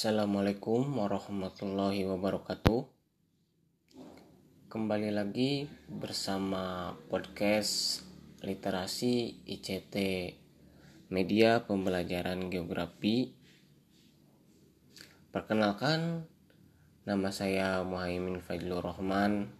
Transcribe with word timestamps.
Assalamualaikum 0.00 0.96
warahmatullahi 0.96 2.08
wabarakatuh. 2.08 2.88
Kembali 4.72 5.12
lagi 5.12 5.68
bersama 5.92 6.96
podcast 7.12 8.00
literasi 8.40 9.44
ICT 9.44 9.96
Media 11.12 11.60
Pembelajaran 11.68 12.48
Geografi. 12.48 13.36
Perkenalkan, 15.36 16.24
nama 17.04 17.28
saya 17.28 17.84
Muhaimin 17.84 18.40
Fadlur 18.40 18.80
Rahman, 18.80 19.52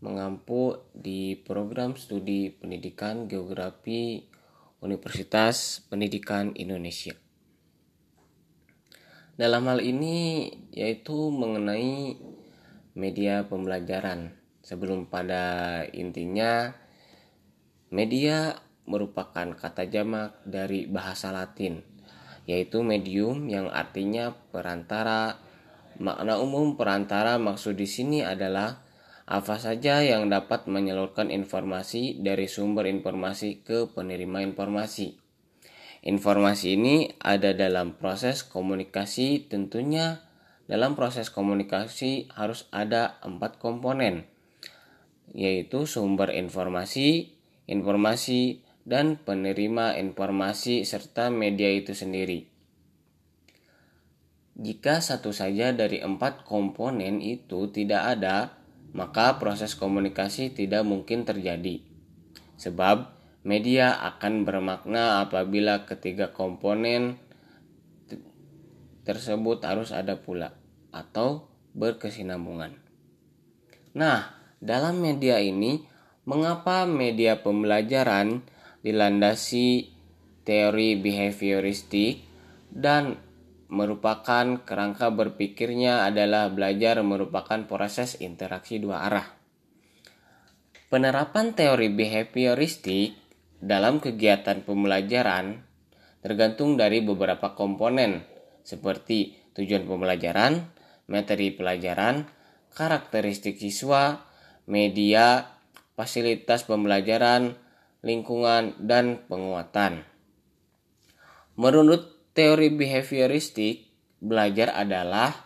mengampu 0.00 0.88
di 0.96 1.36
program 1.36 2.00
studi 2.00 2.48
pendidikan 2.48 3.28
geografi 3.28 4.24
Universitas 4.80 5.84
Pendidikan 5.84 6.56
Indonesia. 6.56 7.23
Dalam 9.34 9.66
hal 9.66 9.82
ini 9.82 10.46
yaitu 10.70 11.34
mengenai 11.34 12.14
media 12.94 13.42
pembelajaran. 13.50 14.38
Sebelum 14.64 15.10
pada 15.12 15.84
intinya 15.92 16.72
media 17.92 18.56
merupakan 18.88 19.52
kata 19.52 19.90
jamak 19.92 20.40
dari 20.46 20.88
bahasa 20.88 21.34
Latin 21.34 21.94
yaitu 22.44 22.84
medium 22.84 23.48
yang 23.48 23.72
artinya 23.72 24.32
perantara. 24.52 25.40
Makna 25.94 26.42
umum 26.42 26.74
perantara 26.74 27.38
maksud 27.38 27.78
di 27.78 27.86
sini 27.86 28.20
adalah 28.22 28.82
apa 29.24 29.56
saja 29.56 30.04
yang 30.04 30.28
dapat 30.28 30.68
menyalurkan 30.68 31.32
informasi 31.32 32.20
dari 32.20 32.44
sumber 32.44 32.84
informasi 32.90 33.64
ke 33.64 33.88
penerima 33.88 34.44
informasi. 34.44 35.23
Informasi 36.04 36.76
ini 36.76 37.16
ada 37.16 37.56
dalam 37.56 37.96
proses 37.96 38.44
komunikasi 38.44 39.48
tentunya 39.48 40.20
dalam 40.68 40.92
proses 40.92 41.32
komunikasi 41.32 42.28
harus 42.36 42.68
ada 42.68 43.16
empat 43.24 43.56
komponen 43.56 44.28
yaitu 45.32 45.88
sumber 45.88 46.30
informasi, 46.30 47.32
informasi, 47.64 48.60
dan 48.84 49.16
penerima 49.16 49.96
informasi 49.96 50.84
serta 50.84 51.32
media 51.32 51.72
itu 51.72 51.96
sendiri. 51.96 52.52
Jika 54.54 55.02
satu 55.02 55.34
saja 55.34 55.74
dari 55.74 55.98
empat 55.98 56.46
komponen 56.46 57.18
itu 57.18 57.72
tidak 57.74 58.20
ada, 58.20 58.54
maka 58.94 59.40
proses 59.42 59.74
komunikasi 59.74 60.54
tidak 60.54 60.86
mungkin 60.86 61.26
terjadi. 61.26 61.82
Sebab 62.60 63.13
Media 63.44 64.00
akan 64.00 64.48
bermakna 64.48 65.20
apabila 65.20 65.84
ketiga 65.84 66.32
komponen 66.32 67.20
tersebut 69.04 69.60
harus 69.68 69.92
ada 69.92 70.16
pula 70.16 70.56
atau 70.88 71.52
berkesinambungan. 71.76 72.72
Nah, 73.94 74.32
dalam 74.64 74.96
media 74.96 75.38
ini, 75.44 75.84
mengapa 76.24 76.88
media 76.88 77.44
pembelajaran 77.44 78.40
dilandasi 78.80 79.92
teori 80.48 80.96
behavioristik 80.96 82.24
dan 82.72 83.20
merupakan 83.68 84.60
kerangka 84.64 85.12
berpikirnya 85.12 86.08
adalah 86.08 86.48
belajar 86.48 87.00
merupakan 87.04 87.64
proses 87.68 88.20
interaksi 88.24 88.80
dua 88.80 89.04
arah. 89.04 89.26
Penerapan 90.88 91.52
teori 91.58 91.90
behavioristik 91.90 93.23
dalam 93.62 94.02
kegiatan 94.02 94.62
pembelajaran 94.62 95.62
tergantung 96.24 96.80
dari 96.80 97.04
beberapa 97.04 97.52
komponen 97.52 98.24
seperti 98.64 99.36
tujuan 99.52 99.84
pembelajaran, 99.84 100.72
materi 101.04 101.52
pelajaran, 101.52 102.24
karakteristik 102.72 103.60
siswa, 103.60 104.24
media, 104.64 105.52
fasilitas 105.92 106.64
pembelajaran, 106.64 107.60
lingkungan, 108.00 108.72
dan 108.80 109.20
penguatan. 109.28 110.08
Menurut 111.60 112.32
teori 112.32 112.72
behavioristik, 112.72 113.92
belajar 114.24 114.72
adalah 114.72 115.44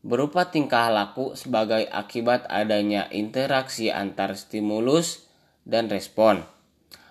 berupa 0.00 0.48
tingkah 0.48 0.88
laku 0.88 1.36
sebagai 1.36 1.84
akibat 1.92 2.48
adanya 2.48 3.04
interaksi 3.12 3.92
antar 3.92 4.32
stimulus 4.32 5.28
dan 5.68 5.92
respon 5.92 6.55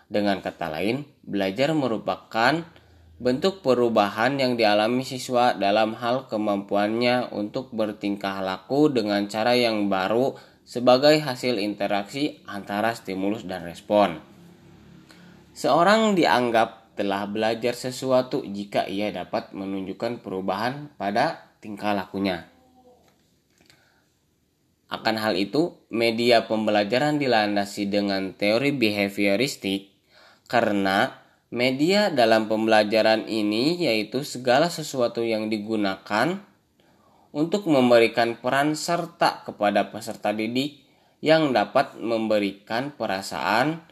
dengan 0.05 0.41
kata 0.41 0.69
lain, 0.69 1.05
belajar 1.25 1.73
merupakan 1.73 2.61
bentuk 3.15 3.63
perubahan 3.63 4.35
yang 4.35 4.59
dialami 4.59 5.07
siswa 5.07 5.55
dalam 5.55 5.95
hal 5.95 6.27
kemampuannya 6.27 7.31
untuk 7.31 7.71
bertingkah 7.71 8.43
laku 8.43 8.91
dengan 8.91 9.25
cara 9.31 9.55
yang 9.55 9.87
baru 9.87 10.35
sebagai 10.67 11.23
hasil 11.23 11.61
interaksi 11.61 12.43
antara 12.43 12.91
stimulus 12.91 13.47
dan 13.47 13.63
respon. 13.63 14.19
Seorang 15.55 16.19
dianggap 16.19 16.99
telah 16.99 17.23
belajar 17.31 17.71
sesuatu 17.71 18.43
jika 18.43 18.83
ia 18.83 19.15
dapat 19.15 19.55
menunjukkan 19.55 20.19
perubahan 20.19 20.91
pada 20.99 21.55
tingkah 21.63 21.95
lakunya. 21.95 22.51
Akan 24.91 25.15
hal 25.17 25.39
itu, 25.39 25.79
media 25.87 26.45
pembelajaran 26.45 27.17
dilandasi 27.17 27.87
dengan 27.87 28.35
teori 28.35 28.75
behavioristik 28.75 29.94
karena 30.45 31.21
media 31.53 32.09
dalam 32.13 32.49
pembelajaran 32.49 33.29
ini 33.29 33.79
yaitu 33.85 34.25
segala 34.25 34.69
sesuatu 34.69 35.21
yang 35.21 35.49
digunakan 35.49 36.41
untuk 37.35 37.67
memberikan 37.67 38.39
peran 38.39 38.79
serta 38.79 39.43
kepada 39.43 39.91
peserta 39.91 40.31
didik 40.31 40.87
yang 41.19 41.51
dapat 41.51 41.99
memberikan 41.99 42.95
perasaan, 42.95 43.83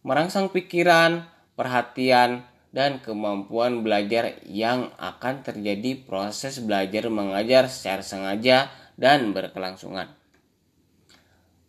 merangsang 0.00 0.48
pikiran, 0.48 1.28
perhatian, 1.52 2.48
dan 2.72 3.00
kemampuan 3.04 3.84
belajar 3.84 4.40
yang 4.48 4.92
akan 4.96 5.44
terjadi 5.44 5.96
proses 6.08 6.60
belajar 6.60 7.08
mengajar 7.12 7.68
secara 7.68 8.00
sengaja 8.00 8.72
dan 8.96 9.36
berkelangsungan. 9.36 10.15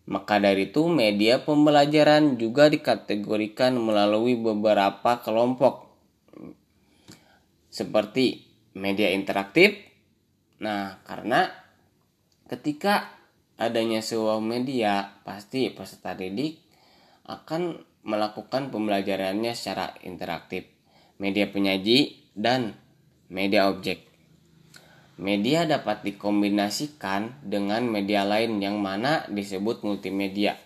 Maka 0.07 0.39
dari 0.39 0.71
itu 0.71 0.87
media 0.87 1.43
pembelajaran 1.43 2.39
juga 2.39 2.71
dikategorikan 2.71 3.75
melalui 3.75 4.39
beberapa 4.39 5.19
kelompok 5.19 5.91
seperti 7.67 8.47
media 8.71 9.11
interaktif. 9.11 9.75
Nah, 10.63 11.03
karena 11.03 11.51
ketika 12.47 13.11
adanya 13.59 13.99
sebuah 13.99 14.39
media, 14.39 15.19
pasti 15.27 15.67
peserta 15.75 16.15
didik 16.15 16.63
akan 17.27 17.83
melakukan 18.07 18.71
pembelajarannya 18.71 19.51
secara 19.51 19.91
interaktif. 20.07 20.63
Media 21.19 21.51
penyaji 21.51 22.31
dan 22.31 22.79
media 23.27 23.67
objek. 23.67 24.06
Media 25.17 25.65
dapat 25.65 26.05
dikombinasikan 26.05 27.41
dengan 27.41 27.89
media 27.89 28.21
lain 28.21 28.61
yang 28.61 28.77
mana 28.77 29.25
disebut 29.25 29.81
multimedia. 29.81 30.61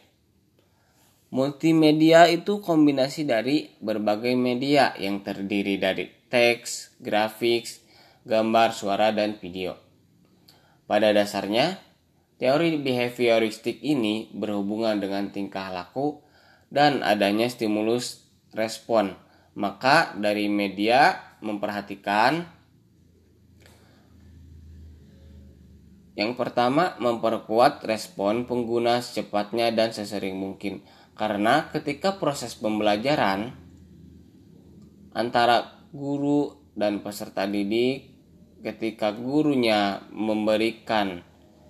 Multimedia 1.31 2.28
itu 2.28 2.59
kombinasi 2.59 3.23
dari 3.23 3.72
berbagai 3.79 4.35
media 4.35 4.91
yang 5.00 5.23
terdiri 5.23 5.79
dari 5.79 6.11
teks, 6.28 7.00
grafik, 7.00 7.63
gambar, 8.28 8.75
suara, 8.75 9.16
dan 9.16 9.40
video. 9.40 9.79
Pada 10.84 11.16
dasarnya, 11.16 11.79
teori 12.35 12.75
behavioristik 12.75 13.79
ini 13.79 14.28
berhubungan 14.35 15.00
dengan 15.00 15.31
tingkah 15.31 15.72
laku 15.72 16.19
dan 16.67 17.07
adanya 17.07 17.47
stimulus 17.47 18.28
respon. 18.51 19.16
Maka 19.56 20.11
dari 20.19 20.51
media 20.51 21.16
memperhatikan 21.40 22.59
Yang 26.16 26.35
pertama, 26.35 26.99
memperkuat 26.99 27.87
respon 27.87 28.43
pengguna 28.43 28.99
secepatnya 28.99 29.72
dan 29.72 29.96
sesering 29.96 30.35
mungkin. 30.35 30.84
Karena 31.16 31.72
ketika 31.72 32.19
proses 32.19 32.55
pembelajaran 32.59 33.55
antara 35.16 35.87
guru 35.96 36.72
dan 36.75 36.99
peserta 36.99 37.47
didik, 37.47 38.11
ketika 38.59 39.16
gurunya 39.16 40.03
memberikan 40.11 41.23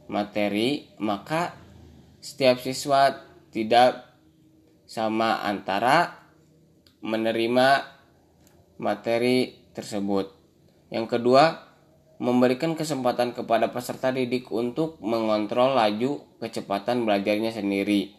materi, 0.10 0.90
maka 0.98 1.54
setiap 2.22 2.58
siswa 2.62 3.14
tidak 3.54 4.12
sama 4.86 5.42
antara 5.46 6.28
menerima 7.02 7.88
materi 8.78 9.70
tersebut. 9.72 10.34
Yang 10.92 11.18
kedua, 11.18 11.71
memberikan 12.22 12.78
kesempatan 12.78 13.34
kepada 13.34 13.74
peserta 13.74 14.14
didik 14.14 14.54
untuk 14.54 15.02
mengontrol 15.02 15.74
laju 15.74 16.22
kecepatan 16.38 17.02
belajarnya 17.02 17.50
sendiri. 17.50 18.14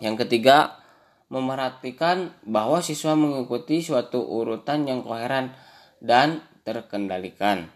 Yang 0.00 0.24
ketiga, 0.24 0.80
memerhatikan 1.28 2.32
bahwa 2.48 2.80
siswa 2.80 3.12
mengikuti 3.12 3.84
suatu 3.84 4.24
urutan 4.24 4.88
yang 4.88 5.04
koheren 5.04 5.52
dan 6.00 6.40
terkendalikan. 6.64 7.68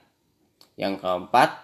Yang 0.81 1.05
keempat, 1.05 1.61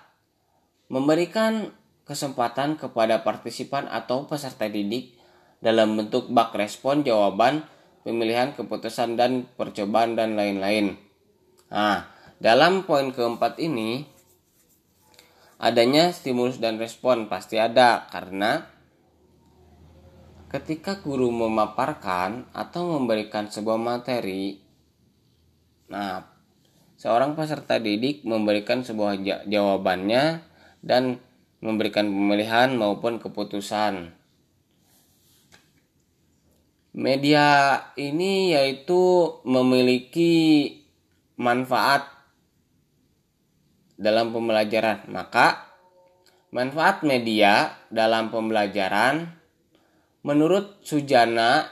memberikan 0.93 1.73
kesempatan 2.05 2.77
kepada 2.77 3.25
partisipan 3.25 3.89
atau 3.89 4.29
peserta 4.29 4.69
didik 4.69 5.17
dalam 5.65 5.97
bentuk 5.97 6.29
bak 6.29 6.53
respon 6.53 7.01
jawaban, 7.01 7.65
pemilihan 8.05 8.53
keputusan 8.53 9.17
dan 9.17 9.49
percobaan 9.57 10.13
dan 10.13 10.37
lain-lain. 10.37 11.01
Nah, 11.73 12.14
dalam 12.45 12.85
poin 12.85 13.09
keempat 13.09 13.57
ini 13.57 14.05
adanya 15.57 16.13
stimulus 16.13 16.61
dan 16.61 16.77
respon 16.77 17.33
pasti 17.33 17.57
ada 17.57 18.05
karena 18.13 18.69
ketika 20.53 21.01
guru 21.01 21.33
memaparkan 21.33 22.45
atau 22.53 23.01
memberikan 23.01 23.49
sebuah 23.49 23.81
materi 23.81 24.61
nah 25.89 26.21
seorang 27.01 27.33
peserta 27.33 27.81
didik 27.81 28.29
memberikan 28.29 28.85
sebuah 28.85 29.25
jawabannya 29.49 30.45
dan 30.85 31.17
memberikan 31.65 32.05
pemilihan 32.13 32.77
maupun 32.77 33.17
keputusan. 33.17 34.13
Media 36.95 37.49
ini 37.97 38.55
yaitu 38.55 39.35
memiliki 39.43 40.71
manfaat 41.35 42.14
dalam 43.99 44.35
pembelajaran. 44.35 45.07
Maka 45.11 45.71
manfaat 46.55 47.03
media 47.03 47.75
dalam 47.91 48.31
pembelajaran 48.31 49.27
menurut 50.23 50.79
Sujana 50.87 51.67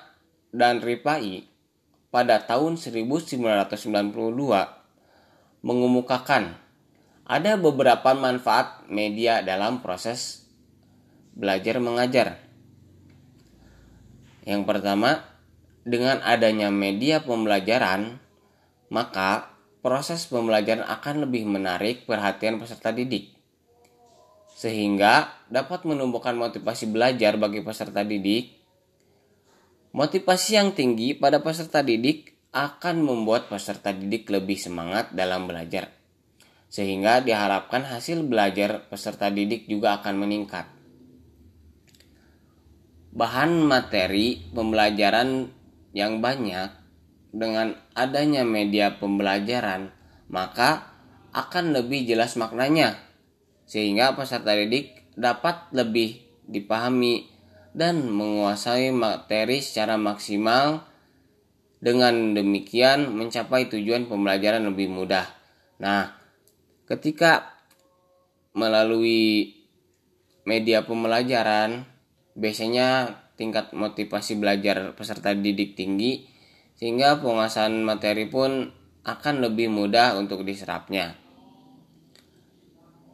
dan 0.52 0.82
Ripai 0.82 1.46
pada 2.12 2.42
tahun 2.44 2.76
1992 2.76 3.70
mengemukakan 5.62 6.58
ada 7.22 7.56
beberapa 7.56 8.12
manfaat 8.12 8.84
media 8.90 9.40
dalam 9.40 9.80
proses 9.80 10.44
belajar 11.32 11.80
mengajar. 11.80 12.36
Yang 14.42 14.62
pertama, 14.66 15.22
dengan 15.86 16.18
adanya 16.26 16.68
media 16.68 17.22
pembelajaran, 17.22 18.18
maka 18.90 19.51
proses 19.82 20.30
pembelajaran 20.30 20.86
akan 20.86 21.26
lebih 21.26 21.44
menarik 21.44 22.06
perhatian 22.06 22.62
peserta 22.62 22.94
didik. 22.94 23.34
Sehingga 24.54 25.42
dapat 25.50 25.82
menumbuhkan 25.82 26.38
motivasi 26.38 26.86
belajar 26.86 27.34
bagi 27.34 27.66
peserta 27.66 28.06
didik. 28.06 28.62
Motivasi 29.92 30.56
yang 30.56 30.70
tinggi 30.72 31.18
pada 31.18 31.42
peserta 31.42 31.82
didik 31.82 32.32
akan 32.54 33.02
membuat 33.02 33.50
peserta 33.50 33.90
didik 33.90 34.30
lebih 34.30 34.56
semangat 34.56 35.10
dalam 35.12 35.50
belajar. 35.50 35.90
Sehingga 36.72 37.20
diharapkan 37.20 37.84
hasil 37.84 38.22
belajar 38.24 38.86
peserta 38.86 39.28
didik 39.28 39.66
juga 39.68 39.98
akan 40.00 40.14
meningkat. 40.16 40.64
Bahan 43.12 43.60
materi 43.68 44.40
pembelajaran 44.56 45.52
yang 45.92 46.24
banyak 46.24 46.81
dengan 47.32 47.72
adanya 47.96 48.44
media 48.44 49.00
pembelajaran, 49.00 49.88
maka 50.28 50.92
akan 51.32 51.72
lebih 51.72 52.04
jelas 52.04 52.36
maknanya, 52.36 53.00
sehingga 53.64 54.12
peserta 54.12 54.52
didik 54.52 55.08
dapat 55.16 55.72
lebih 55.72 56.20
dipahami 56.44 57.32
dan 57.72 58.04
menguasai 58.12 58.92
materi 58.92 59.64
secara 59.64 59.96
maksimal. 59.96 60.84
Dengan 61.82 62.30
demikian, 62.30 63.10
mencapai 63.10 63.66
tujuan 63.66 64.06
pembelajaran 64.06 64.62
lebih 64.70 64.86
mudah. 64.86 65.26
Nah, 65.82 66.14
ketika 66.86 67.58
melalui 68.54 69.50
media 70.46 70.86
pembelajaran, 70.86 71.82
biasanya 72.38 73.18
tingkat 73.34 73.74
motivasi 73.74 74.38
belajar 74.38 74.94
peserta 74.94 75.34
didik 75.34 75.74
tinggi 75.74 76.31
sehingga 76.82 77.22
penguasaan 77.22 77.86
materi 77.86 78.26
pun 78.26 78.66
akan 79.06 79.34
lebih 79.38 79.70
mudah 79.70 80.18
untuk 80.18 80.42
diserapnya. 80.42 81.14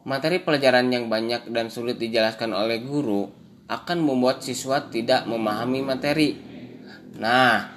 Materi 0.09 0.41
pelajaran 0.41 0.89
yang 0.89 1.05
banyak 1.05 1.53
dan 1.53 1.69
sulit 1.69 2.01
dijelaskan 2.01 2.49
oleh 2.57 2.81
guru 2.81 3.29
akan 3.69 4.01
membuat 4.01 4.41
siswa 4.41 4.89
tidak 4.89 5.29
memahami 5.29 5.85
materi. 5.85 6.33
Nah, 7.21 7.69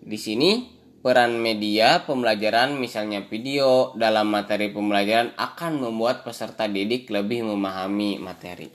di 0.00 0.16
sini 0.16 0.72
peran 1.04 1.36
media 1.36 2.00
pembelajaran 2.08 2.80
misalnya 2.80 3.28
video 3.28 3.92
dalam 3.92 4.32
materi 4.32 4.72
pembelajaran 4.72 5.36
akan 5.36 5.84
membuat 5.84 6.24
peserta 6.24 6.64
didik 6.64 7.12
lebih 7.12 7.44
memahami 7.44 8.16
materi. 8.24 8.72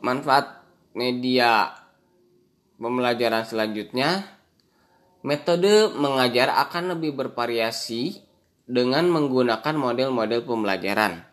Manfaat 0.00 0.64
media 0.96 1.80
pembelajaran 2.80 3.44
selanjutnya, 3.44 4.24
metode 5.20 5.92
mengajar 5.92 6.48
akan 6.66 6.96
lebih 6.96 7.12
bervariasi 7.12 8.24
dengan 8.64 9.06
menggunakan 9.12 9.76
model-model 9.76 10.48
pembelajaran. 10.48 11.28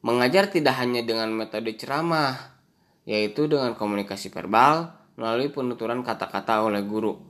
Mengajar 0.00 0.48
tidak 0.48 0.80
hanya 0.80 1.04
dengan 1.04 1.28
metode 1.36 1.76
ceramah, 1.76 2.56
yaitu 3.04 3.44
dengan 3.44 3.76
komunikasi 3.76 4.32
verbal 4.32 4.96
melalui 5.20 5.52
penuturan 5.52 6.00
kata-kata 6.00 6.64
oleh 6.64 6.80
guru. 6.80 7.20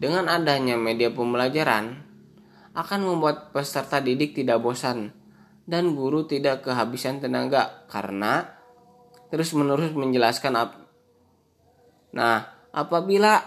Dengan 0.00 0.30
adanya 0.30 0.78
media 0.78 1.10
pembelajaran, 1.10 2.06
akan 2.70 3.00
membuat 3.02 3.50
peserta 3.50 3.98
didik 3.98 4.38
tidak 4.38 4.62
bosan 4.62 5.10
dan 5.66 5.98
guru 5.98 6.24
tidak 6.24 6.62
kehabisan 6.62 7.18
tenaga 7.18 7.86
karena 7.90 8.58
terus-menerus 9.30 9.90
menjelaskan 9.94 10.54
Nah, 12.10 12.42
apabila 12.74 13.38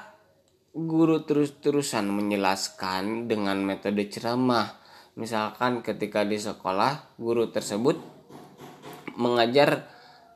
guru 0.74 1.22
terus-terusan 1.22 2.08
menjelaskan 2.10 3.28
dengan 3.30 3.60
metode 3.62 4.08
ceramah, 4.10 4.80
misalkan 5.20 5.86
ketika 5.86 6.26
di 6.26 6.42
sekolah 6.42 7.20
guru 7.22 7.52
tersebut 7.52 8.00
mengajar 9.14 9.86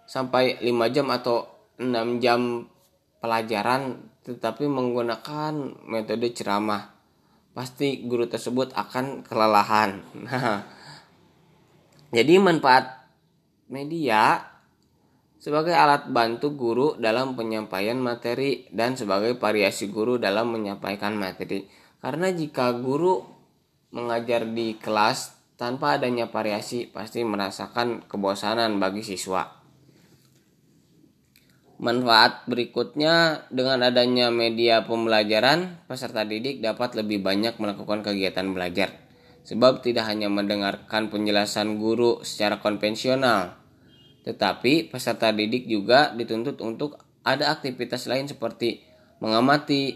sampai 0.06 0.62
5 0.62 0.94
jam 0.94 1.08
atau 1.10 1.50
6 1.82 2.22
jam 2.22 2.70
pelajaran 3.18 4.14
tetapi 4.22 4.68
menggunakan 4.68 5.54
metode 5.88 6.30
ceramah 6.36 6.94
pasti 7.56 8.06
guru 8.06 8.30
tersebut 8.30 8.76
akan 8.76 9.24
kelelahan. 9.26 10.04
Nah, 12.08 12.24
jadi 12.24 12.40
manfaat 12.40 13.04
media 13.68 14.40
sebagai 15.48 15.72
alat 15.72 16.12
bantu 16.12 16.60
guru 16.60 16.88
dalam 17.00 17.40
penyampaian 17.40 17.96
materi 17.96 18.68
dan 18.68 19.00
sebagai 19.00 19.40
variasi 19.40 19.88
guru 19.88 20.20
dalam 20.20 20.52
menyampaikan 20.52 21.16
materi. 21.16 21.64
Karena 22.04 22.28
jika 22.36 22.76
guru 22.76 23.24
mengajar 23.96 24.44
di 24.44 24.76
kelas 24.76 25.40
tanpa 25.56 25.96
adanya 25.96 26.28
variasi 26.28 26.92
pasti 26.92 27.24
merasakan 27.24 28.04
kebosanan 28.12 28.76
bagi 28.76 29.08
siswa. 29.08 29.48
Manfaat 31.80 32.44
berikutnya 32.52 33.48
dengan 33.48 33.88
adanya 33.88 34.28
media 34.28 34.84
pembelajaran, 34.84 35.80
peserta 35.88 36.28
didik 36.28 36.60
dapat 36.60 37.00
lebih 37.00 37.24
banyak 37.24 37.56
melakukan 37.56 38.04
kegiatan 38.04 38.52
belajar. 38.52 38.92
Sebab 39.48 39.80
tidak 39.80 40.12
hanya 40.12 40.28
mendengarkan 40.28 41.08
penjelasan 41.08 41.80
guru 41.80 42.20
secara 42.28 42.60
konvensional, 42.60 43.56
tetapi 44.28 44.92
peserta 44.92 45.32
didik 45.32 45.72
juga 45.72 46.12
dituntut 46.12 46.60
untuk 46.60 47.00
ada 47.24 47.48
aktivitas 47.56 48.12
lain 48.12 48.28
seperti 48.28 48.84
mengamati, 49.24 49.96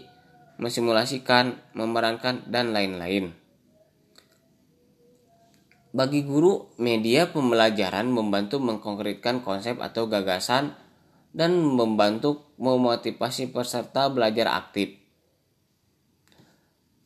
mensimulasikan, 0.56 1.60
memerankan, 1.76 2.48
dan 2.48 2.72
lain-lain. 2.72 3.36
Bagi 5.92 6.24
guru, 6.24 6.72
media 6.80 7.28
pembelajaran 7.28 8.08
membantu 8.08 8.56
mengkonkretkan 8.56 9.44
konsep 9.44 9.76
atau 9.84 10.08
gagasan 10.08 10.72
dan 11.36 11.52
membantu 11.60 12.48
memotivasi 12.56 13.52
peserta 13.52 14.08
belajar 14.08 14.48
aktif. 14.48 14.96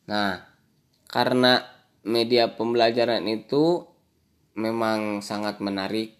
Nah, 0.07 0.47
karena 1.11 1.67
media 2.07 2.55
pembelajaran 2.55 3.27
itu 3.27 3.83
memang 4.55 5.19
sangat 5.19 5.59
menarik 5.59 6.16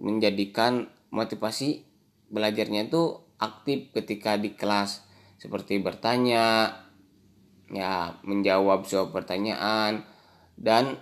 menjadikan 0.00 0.88
motivasi 1.12 1.84
belajarnya 2.32 2.88
itu 2.88 3.20
aktif 3.36 3.92
ketika 3.92 4.40
di 4.40 4.56
kelas 4.56 5.04
seperti 5.36 5.80
bertanya 5.80 6.74
ya 7.70 8.18
menjawab 8.24 8.88
soal 8.88 9.12
pertanyaan 9.14 10.02
dan 10.56 11.00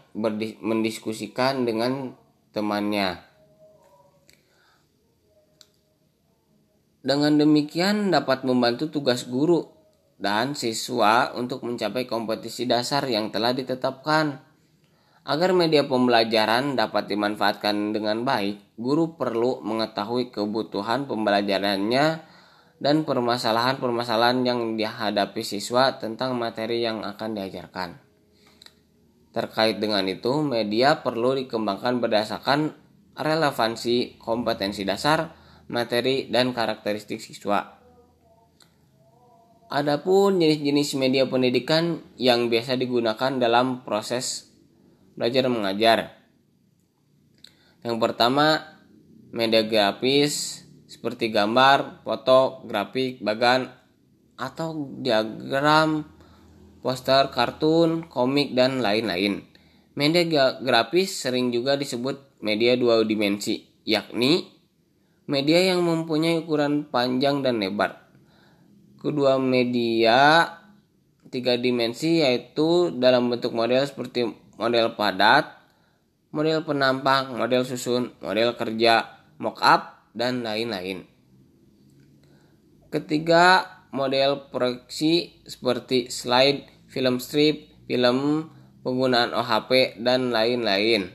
mendiskusikan 0.60 1.64
dengan 1.64 2.14
temannya 2.52 3.22
dengan 7.02 7.40
demikian 7.40 8.10
dapat 8.12 8.44
membantu 8.44 8.90
tugas 8.90 9.24
guru 9.24 9.78
dan 10.18 10.58
siswa 10.58 11.30
untuk 11.32 11.62
mencapai 11.62 12.10
kompetisi 12.10 12.66
dasar 12.66 13.06
yang 13.06 13.30
telah 13.30 13.54
ditetapkan. 13.54 14.42
Agar 15.28 15.52
media 15.52 15.84
pembelajaran 15.84 16.72
dapat 16.72 17.12
dimanfaatkan 17.12 17.92
dengan 17.92 18.24
baik, 18.24 18.80
guru 18.80 19.12
perlu 19.20 19.60
mengetahui 19.60 20.32
kebutuhan 20.32 21.04
pembelajarannya 21.04 22.24
dan 22.80 23.04
permasalahan-permasalahan 23.04 24.40
yang 24.48 24.80
dihadapi 24.80 25.44
siswa 25.44 26.00
tentang 26.00 26.32
materi 26.32 26.80
yang 26.80 27.04
akan 27.04 27.36
diajarkan. 27.36 28.00
Terkait 29.36 29.76
dengan 29.76 30.08
itu, 30.08 30.40
media 30.40 31.04
perlu 31.04 31.36
dikembangkan 31.36 32.00
berdasarkan 32.00 32.72
relevansi 33.12 34.16
kompetensi 34.16 34.88
dasar, 34.88 35.36
materi, 35.68 36.32
dan 36.32 36.56
karakteristik 36.56 37.20
siswa. 37.20 37.76
Adapun 39.68 40.40
jenis-jenis 40.40 40.96
media 40.96 41.28
pendidikan 41.28 42.00
yang 42.16 42.48
biasa 42.48 42.80
digunakan 42.80 43.36
dalam 43.36 43.84
proses 43.84 44.47
belajar 45.18 45.50
mengajar. 45.50 45.98
Yang 47.82 47.96
pertama, 47.98 48.78
media 49.34 49.66
grafis 49.66 50.62
seperti 50.86 51.34
gambar, 51.34 52.06
foto, 52.06 52.62
grafik, 52.64 53.18
bagan, 53.18 53.68
atau 54.38 54.94
diagram, 55.02 56.06
poster, 56.80 57.28
kartun, 57.34 58.06
komik, 58.06 58.54
dan 58.54 58.78
lain-lain. 58.78 59.42
Media 59.98 60.24
grafis 60.62 61.18
sering 61.18 61.50
juga 61.50 61.74
disebut 61.74 62.38
media 62.38 62.78
dua 62.78 63.02
dimensi, 63.02 63.66
yakni 63.82 64.46
media 65.28 65.74
yang 65.74 65.82
mempunyai 65.82 66.40
ukuran 66.40 66.86
panjang 66.86 67.42
dan 67.42 67.58
lebar. 67.58 68.06
Kedua 69.02 69.36
media 69.42 70.46
tiga 71.28 71.60
dimensi 71.60 72.24
yaitu 72.24 72.94
dalam 72.96 73.28
bentuk 73.28 73.52
model 73.52 73.84
seperti 73.84 74.32
model 74.58 74.98
padat, 74.98 75.54
model 76.34 76.66
penampang, 76.66 77.38
model 77.38 77.62
susun, 77.62 78.12
model 78.18 78.58
kerja, 78.58 79.06
mockup, 79.38 80.10
dan 80.12 80.42
lain-lain. 80.42 81.06
Ketiga, 82.90 83.64
model 83.94 84.50
proyeksi 84.50 85.44
seperti 85.46 86.10
slide, 86.10 86.66
film 86.90 87.22
strip, 87.22 87.70
film 87.86 88.50
penggunaan 88.82 89.32
OHP, 89.32 90.02
dan 90.02 90.34
lain-lain. 90.34 91.14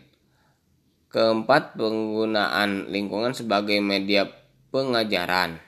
Keempat, 1.14 1.78
penggunaan 1.78 2.90
lingkungan 2.90 3.38
sebagai 3.38 3.78
media 3.84 4.26
pengajaran. 4.74 5.62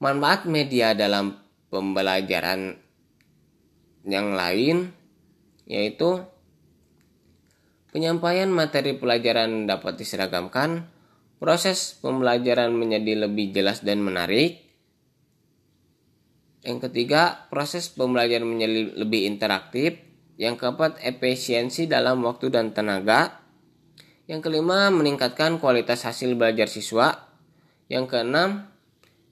Manfaat 0.00 0.44
media 0.44 0.92
dalam 0.92 1.40
pembelajaran 1.72 2.76
yang 4.04 4.32
lain 4.32 4.96
yaitu 5.68 6.24
Penyampaian 7.90 8.46
materi 8.50 8.94
pelajaran 8.94 9.66
dapat 9.66 9.98
diseragamkan, 9.98 10.86
proses 11.42 11.98
pembelajaran 11.98 12.70
menjadi 12.70 13.26
lebih 13.26 13.50
jelas 13.50 13.82
dan 13.82 14.02
menarik. 14.02 14.62
Yang 16.62 16.90
ketiga, 16.90 17.50
proses 17.50 17.90
pembelajaran 17.90 18.46
menjadi 18.46 18.94
lebih 18.94 19.26
interaktif. 19.26 19.98
Yang 20.38 20.62
keempat, 20.62 21.02
efisiensi 21.02 21.90
dalam 21.90 22.22
waktu 22.22 22.52
dan 22.52 22.70
tenaga. 22.70 23.42
Yang 24.30 24.46
kelima, 24.46 24.88
meningkatkan 24.94 25.58
kualitas 25.58 26.06
hasil 26.06 26.38
belajar 26.38 26.70
siswa. 26.70 27.28
Yang 27.90 28.14
keenam, 28.14 28.70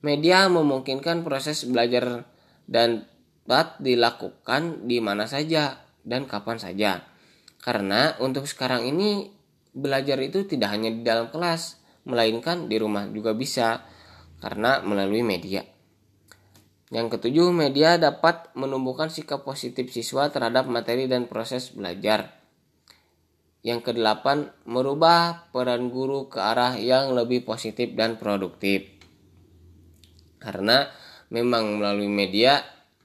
media 0.03 0.51
memungkinkan 0.51 1.23
proses 1.23 1.63
belajar 1.63 2.27
dan 2.67 3.07
dapat 3.49 3.81
dilakukan 3.81 4.85
di 4.85 5.01
mana 5.01 5.25
saja 5.25 5.81
dan 6.05 6.29
kapan 6.29 6.61
saja. 6.61 7.01
Karena 7.59 8.15
untuk 8.23 8.47
sekarang 8.47 8.87
ini 8.87 9.29
belajar 9.75 10.19
itu 10.23 10.47
tidak 10.47 10.71
hanya 10.71 10.89
di 10.91 11.03
dalam 11.03 11.27
kelas, 11.27 11.79
melainkan 12.07 12.71
di 12.71 12.79
rumah 12.79 13.05
juga 13.11 13.35
bisa 13.35 13.83
karena 14.39 14.79
melalui 14.81 15.21
media. 15.21 15.61
Yang 16.89 17.19
ketujuh, 17.19 17.53
media 17.53 18.01
dapat 18.01 18.49
menumbuhkan 18.57 19.13
sikap 19.13 19.45
positif 19.45 19.93
siswa 19.93 20.25
terhadap 20.33 20.65
materi 20.65 21.05
dan 21.05 21.29
proses 21.29 21.69
belajar. 21.69 22.33
Yang 23.61 23.91
kedelapan, 23.93 24.49
merubah 24.65 25.51
peran 25.53 25.93
guru 25.93 26.31
ke 26.31 26.41
arah 26.41 26.79
yang 26.81 27.13
lebih 27.13 27.45
positif 27.45 27.93
dan 27.93 28.17
produktif. 28.17 28.89
Karena 30.41 30.89
memang 31.29 31.77
melalui 31.77 32.09
media, 32.09 32.63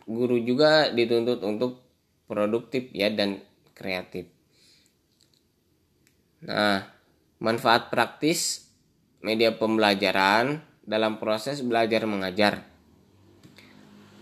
guru 0.08 0.40
juga 0.40 0.88
dituntut 0.88 1.44
untuk 1.44 1.84
produktif 2.24 2.88
ya 2.94 3.12
dan 3.12 3.42
kreatif. 3.76 4.33
Nah, 6.44 6.84
manfaat 7.40 7.88
praktis 7.88 8.68
media 9.24 9.56
pembelajaran 9.56 10.60
dalam 10.84 11.16
proses 11.16 11.64
belajar 11.64 12.04
mengajar. 12.04 12.68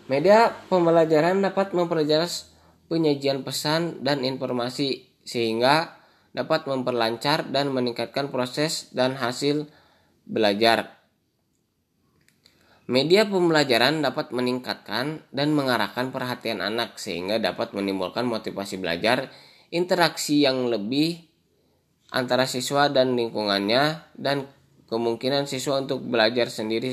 Media 0.06 0.54
pembelajaran 0.70 1.42
dapat 1.42 1.74
memperjelas 1.74 2.54
penyajian 2.86 3.42
pesan 3.42 4.06
dan 4.06 4.22
informasi 4.22 5.10
sehingga 5.26 5.98
dapat 6.30 6.70
memperlancar 6.70 7.50
dan 7.50 7.74
meningkatkan 7.74 8.30
proses 8.30 8.90
dan 8.94 9.18
hasil 9.18 9.66
belajar. 10.26 11.02
Media 12.90 13.26
pembelajaran 13.26 14.02
dapat 14.02 14.34
meningkatkan 14.34 15.22
dan 15.30 15.54
mengarahkan 15.54 16.10
perhatian 16.10 16.58
anak 16.60 16.98
sehingga 16.98 17.38
dapat 17.38 17.72
menimbulkan 17.72 18.26
motivasi 18.26 18.78
belajar, 18.78 19.30
interaksi 19.70 20.42
yang 20.44 20.66
lebih 20.66 21.31
antara 22.12 22.44
siswa 22.44 22.92
dan 22.92 23.16
lingkungannya 23.16 24.04
dan 24.20 24.44
kemungkinan 24.92 25.48
siswa 25.48 25.80
untuk 25.80 26.04
belajar 26.04 26.52
sendiri 26.52 26.92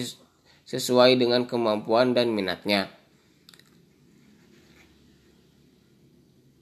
sesuai 0.63 1.19
dengan 1.19 1.43
kemampuan 1.43 2.15
dan 2.15 2.31
minatnya. 2.31 2.87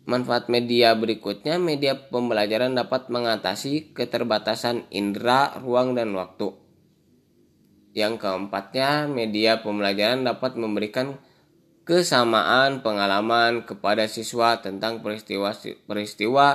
Manfaat 0.07 0.47
media 0.47 0.95
berikutnya, 0.95 1.59
media 1.59 1.93
pembelajaran 2.07 2.73
dapat 2.73 3.11
mengatasi 3.11 3.91
keterbatasan 3.91 4.87
indera, 4.87 5.59
ruang, 5.59 5.99
dan 5.99 6.15
waktu. 6.15 6.55
Yang 7.91 8.23
keempatnya, 8.23 9.11
media 9.11 9.59
pembelajaran 9.59 10.23
dapat 10.23 10.55
memberikan 10.55 11.19
kesamaan 11.83 12.79
pengalaman 12.79 13.67
kepada 13.67 14.07
siswa 14.07 14.63
tentang 14.63 15.03
peristiwa-peristiwa 15.03 16.47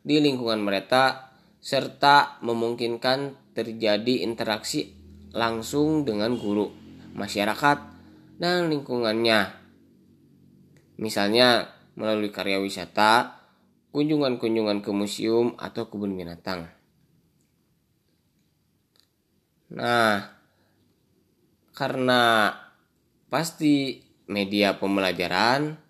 di 0.00 0.16
lingkungan 0.24 0.64
mereka 0.64 1.33
serta 1.64 2.36
memungkinkan 2.44 3.40
terjadi 3.56 4.20
interaksi 4.20 4.92
langsung 5.32 6.04
dengan 6.04 6.36
guru, 6.36 6.68
masyarakat, 7.16 7.78
dan 8.36 8.68
lingkungannya. 8.68 9.48
Misalnya 11.00 11.72
melalui 11.96 12.28
karya 12.28 12.60
wisata, 12.60 13.40
kunjungan-kunjungan 13.96 14.84
ke 14.84 14.90
museum 14.92 15.56
atau 15.56 15.88
kebun 15.88 16.12
binatang. 16.12 16.68
Nah, 19.72 20.36
karena 21.72 22.52
pasti 23.32 24.04
media 24.28 24.76
pembelajaran 24.76 25.80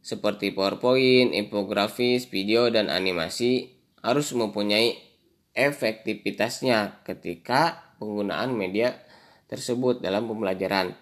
seperti 0.00 0.56
PowerPoint, 0.56 1.36
infografis, 1.36 2.24
video, 2.32 2.72
dan 2.72 2.88
animasi 2.88 3.76
harus 4.00 4.32
mempunyai 4.32 5.07
efektivitasnya 5.58 7.02
ketika 7.02 7.90
penggunaan 7.98 8.54
media 8.54 9.02
tersebut 9.50 9.98
dalam 9.98 10.30
pembelajaran. 10.30 10.94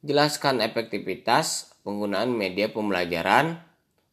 Jelaskan 0.00 0.64
efektivitas 0.64 1.76
penggunaan 1.84 2.32
media 2.32 2.72
pembelajaran, 2.72 3.60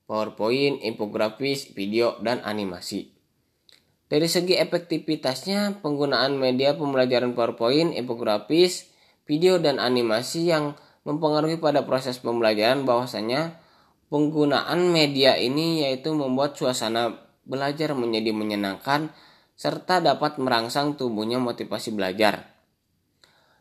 PowerPoint, 0.06 0.84
infografis, 0.84 1.72
video, 1.72 2.20
dan 2.20 2.44
animasi. 2.44 3.16
Dari 4.06 4.30
segi 4.30 4.54
efektivitasnya, 4.60 5.82
penggunaan 5.82 6.38
media 6.38 6.78
pembelajaran 6.78 7.34
PowerPoint, 7.34 7.96
infografis, 7.96 8.92
video, 9.25 9.58
dan 9.58 9.82
animasi 9.82 10.52
yang 10.54 10.78
mempengaruhi 11.06 11.58
pada 11.58 11.86
proses 11.86 12.22
pembelajaran 12.22 12.86
bahwasanya 12.86 13.62
penggunaan 14.10 14.94
media 14.94 15.38
ini 15.38 15.86
yaitu 15.86 16.14
membuat 16.14 16.54
suasana 16.58 17.18
belajar 17.46 17.94
menjadi 17.94 18.34
menyenangkan 18.34 19.14
serta 19.55 20.03
dapat 20.03 20.35
merangsang 20.35 21.00
tumbuhnya 21.00 21.39
motivasi 21.39 21.95
belajar. 21.95 22.55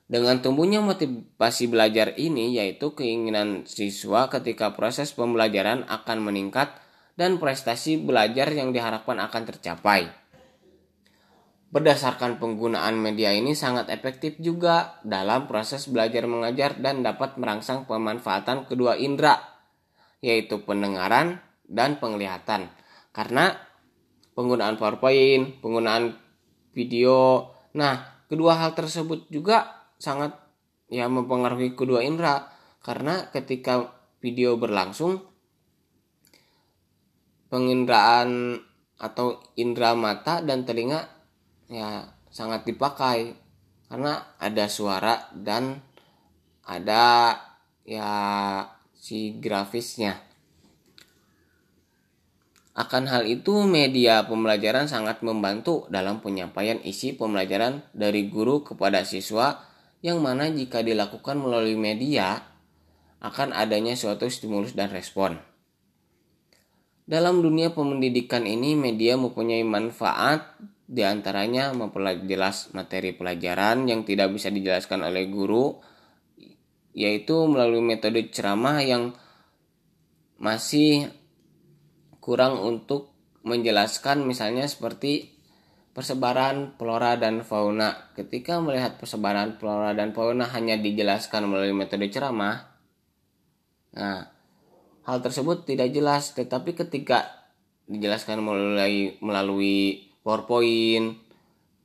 Dengan 0.05 0.45
tumbuhnya 0.45 0.85
motivasi 0.85 1.71
belajar 1.73 2.13
ini 2.21 2.53
yaitu 2.61 2.93
keinginan 2.93 3.65
siswa 3.65 4.29
ketika 4.29 4.77
proses 4.77 5.17
pembelajaran 5.17 5.89
akan 5.89 6.19
meningkat 6.21 6.77
dan 7.17 7.41
prestasi 7.41 7.97
belajar 7.97 8.51
yang 8.53 8.75
diharapkan 8.75 9.17
akan 9.23 9.43
tercapai. 9.49 10.11
Berdasarkan 11.75 12.39
penggunaan 12.39 12.95
media 12.95 13.35
ini 13.35 13.59
sangat 13.59 13.91
efektif 13.91 14.39
juga 14.39 15.03
dalam 15.03 15.51
proses 15.51 15.91
belajar 15.91 16.23
mengajar 16.31 16.79
dan 16.79 17.03
dapat 17.03 17.35
merangsang 17.35 17.91
pemanfaatan 17.91 18.71
kedua 18.71 18.95
indera, 18.95 19.43
yaitu 20.23 20.63
pendengaran 20.63 21.43
dan 21.67 21.99
penglihatan. 21.99 22.71
Karena 23.11 23.59
penggunaan 24.35 24.77
PowerPoint, 24.77 25.63
penggunaan 25.63 26.19
video, 26.75 27.51
nah 27.75 28.27
kedua 28.27 28.59
hal 28.59 28.75
tersebut 28.75 29.31
juga 29.31 29.87
sangat 29.99 30.35
ya 30.91 31.07
mempengaruhi 31.09 31.73
kedua 31.79 32.03
indera. 32.03 32.51
Karena 32.85 33.33
ketika 33.33 33.95
video 34.21 34.61
berlangsung 34.61 35.25
penginderaan 37.49 38.61
atau 39.01 39.41
indera 39.57 39.97
mata 39.97 40.45
dan 40.45 40.69
telinga 40.69 41.09
ya 41.71 42.05
sangat 42.29 42.69
dipakai. 42.69 43.33
Karena 43.89 44.37
ada 44.43 44.67
suara 44.67 45.31
dan 45.33 45.79
ada 46.67 47.37
ya 47.87 48.11
si 48.97 49.39
grafisnya. 49.39 50.34
Akan 52.75 53.07
hal 53.07 53.23
itu 53.31 53.63
media 53.71 54.27
pembelajaran 54.27 54.91
sangat 54.91 55.23
membantu 55.23 55.87
dalam 55.95 56.19
penyampaian 56.19 56.83
isi 56.83 57.15
pembelajaran 57.15 57.87
dari 57.95 58.27
guru 58.27 58.67
kepada 58.67 59.07
siswa 59.07 59.63
yang 60.03 60.19
mana 60.19 60.51
jika 60.51 60.83
dilakukan 60.83 61.39
melalui 61.39 61.79
media 61.79 62.43
akan 63.23 63.55
adanya 63.55 63.95
suatu 63.95 64.27
stimulus 64.27 64.75
dan 64.75 64.91
respon. 64.91 65.39
Dalam 67.07 67.41
dunia 67.47 67.71
pendidikan 67.71 68.43
ini 68.43 68.75
media 68.75 69.15
mempunyai 69.15 69.63
manfaat 69.63 70.59
di 70.85 71.07
antaranya 71.07 71.73
memperjelas 71.73 72.75
materi 72.75 73.15
pelajaran 73.15 73.87
yang 73.87 74.03
tidak 74.03 74.35
bisa 74.35 74.51
dijelaskan 74.51 75.09
oleh 75.09 75.31
guru 75.31 75.79
yaitu 76.91 77.35
melalui 77.47 77.81
metode 77.81 78.29
ceramah 78.35 78.83
yang 78.85 79.15
masih 80.37 81.09
kurang 82.25 82.57
untuk 82.65 83.13
menjelaskan 83.45 84.25
misalnya 84.25 84.65
seperti 84.65 85.37
persebaran 85.93 86.73
flora 86.81 87.21
dan 87.21 87.45
fauna. 87.45 88.17
Ketika 88.17 88.65
melihat 88.65 88.97
persebaran 88.97 89.61
flora 89.61 89.93
dan 89.93 90.17
fauna 90.17 90.49
hanya 90.57 90.81
dijelaskan 90.81 91.45
melalui 91.45 91.77
metode 91.77 92.09
ceramah, 92.09 92.65
nah 93.93 94.33
hal 95.05 95.21
tersebut 95.21 95.69
tidak 95.69 95.93
jelas. 95.93 96.33
Tetapi 96.33 96.73
ketika 96.73 97.29
dijelaskan 97.85 98.41
melalui 98.41 99.21
melalui 99.21 100.09
PowerPoint, 100.25 101.21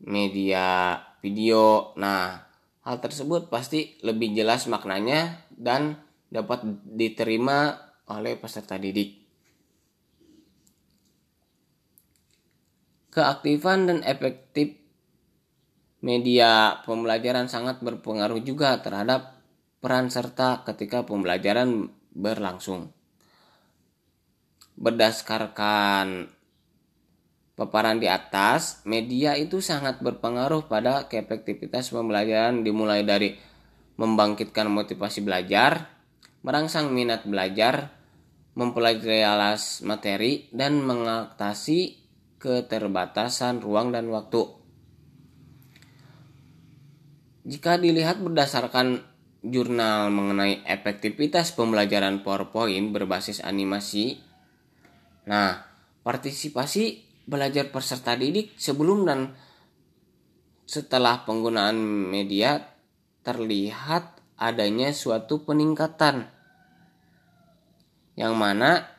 media 0.07 0.95
video. 1.19 1.91
Nah, 1.99 2.47
hal 2.87 2.97
tersebut 3.03 3.51
pasti 3.51 3.99
lebih 4.07 4.31
jelas 4.31 4.71
maknanya 4.71 5.43
dan 5.51 5.99
dapat 6.31 6.63
diterima 6.87 7.75
oleh 8.07 8.39
peserta 8.39 8.79
didik. 8.79 9.28
Keaktifan 13.09 13.89
dan 13.89 13.99
efektif 14.05 14.77
media 15.99 16.79
pembelajaran 16.87 17.51
sangat 17.51 17.83
berpengaruh 17.83 18.39
juga 18.45 18.79
terhadap 18.79 19.39
peran 19.79 20.11
serta 20.11 20.63
ketika 20.67 21.03
pembelajaran 21.03 21.91
berlangsung. 22.13 22.91
Berdasarkan 24.79 26.31
paparan 27.59 27.99
di 27.99 28.07
atas, 28.07 28.79
media 28.87 29.35
itu 29.35 29.59
sangat 29.59 29.99
berpengaruh 29.99 30.71
pada 30.71 31.11
keefektivitas 31.11 31.91
pembelajaran 31.91 32.63
dimulai 32.63 33.03
dari 33.03 33.35
membangkitkan 33.99 34.71
motivasi 34.71 35.19
belajar, 35.27 35.91
merangsang 36.39 36.95
minat 36.95 37.27
belajar, 37.27 37.91
mempelajari 38.55 39.27
alas 39.27 39.83
materi, 39.83 40.47
dan 40.55 40.79
mengatasi 40.79 41.99
keterbatasan 42.39 43.59
ruang 43.59 43.91
dan 43.91 44.07
waktu. 44.07 44.47
Jika 47.43 47.75
dilihat 47.75 48.23
berdasarkan 48.23 49.03
jurnal 49.43 50.11
mengenai 50.11 50.63
efektivitas 50.67 51.55
pembelajaran 51.55 52.23
PowerPoint 52.23 52.91
berbasis 52.91 53.43
animasi, 53.43 54.19
nah, 55.27 55.67
partisipasi 56.03 57.05
belajar 57.29 57.69
peserta 57.69 58.15
didik 58.15 58.55
sebelum 58.57 59.05
dan 59.05 59.35
setelah 60.69 61.25
penggunaan 61.25 61.77
media 62.09 62.61
terlihat 63.25 64.21
adanya 64.39 64.93
suatu 64.93 65.43
peningkatan 65.43 66.29
yang 68.19 68.35
mana 68.35 68.98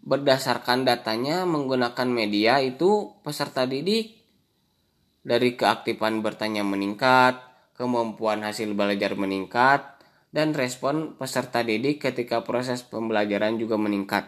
berdasarkan 0.00 0.88
datanya 0.88 1.44
menggunakan 1.44 2.08
media 2.08 2.58
itu 2.64 3.20
peserta 3.20 3.68
didik 3.68 4.20
dari 5.20 5.52
keaktifan 5.52 6.24
bertanya 6.24 6.64
meningkat, 6.64 7.36
kemampuan 7.76 8.40
hasil 8.40 8.72
belajar 8.72 9.12
meningkat, 9.16 10.00
dan 10.32 10.56
respon 10.56 11.18
peserta 11.20 11.60
didik 11.60 12.00
ketika 12.00 12.40
proses 12.46 12.80
pembelajaran 12.86 13.60
juga 13.60 13.76
meningkat. 13.76 14.24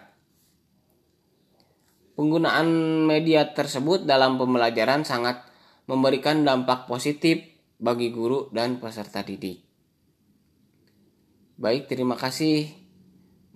Penggunaan 2.12 2.68
media 3.08 3.56
tersebut 3.56 4.04
dalam 4.04 4.36
pembelajaran 4.36 5.08
sangat 5.08 5.48
memberikan 5.88 6.44
dampak 6.44 6.84
positif 6.84 7.40
bagi 7.80 8.12
guru 8.12 8.52
dan 8.52 8.76
peserta 8.76 9.24
didik. 9.24 9.64
Baik, 11.56 11.88
terima 11.88 12.20
kasih. 12.20 12.68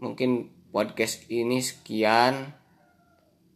Mungkin 0.00 0.55
podcast 0.76 1.24
ini 1.32 1.64
sekian. 1.64 2.52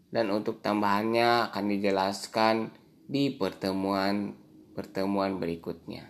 Dan 0.09 0.33
untuk 0.33 0.65
tambahannya 0.65 1.53
akan 1.53 1.65
dijelaskan 1.69 2.73
di 3.05 3.37
pertemuan 3.37 4.33
pertemuan 4.73 5.37
berikutnya. 5.37 6.09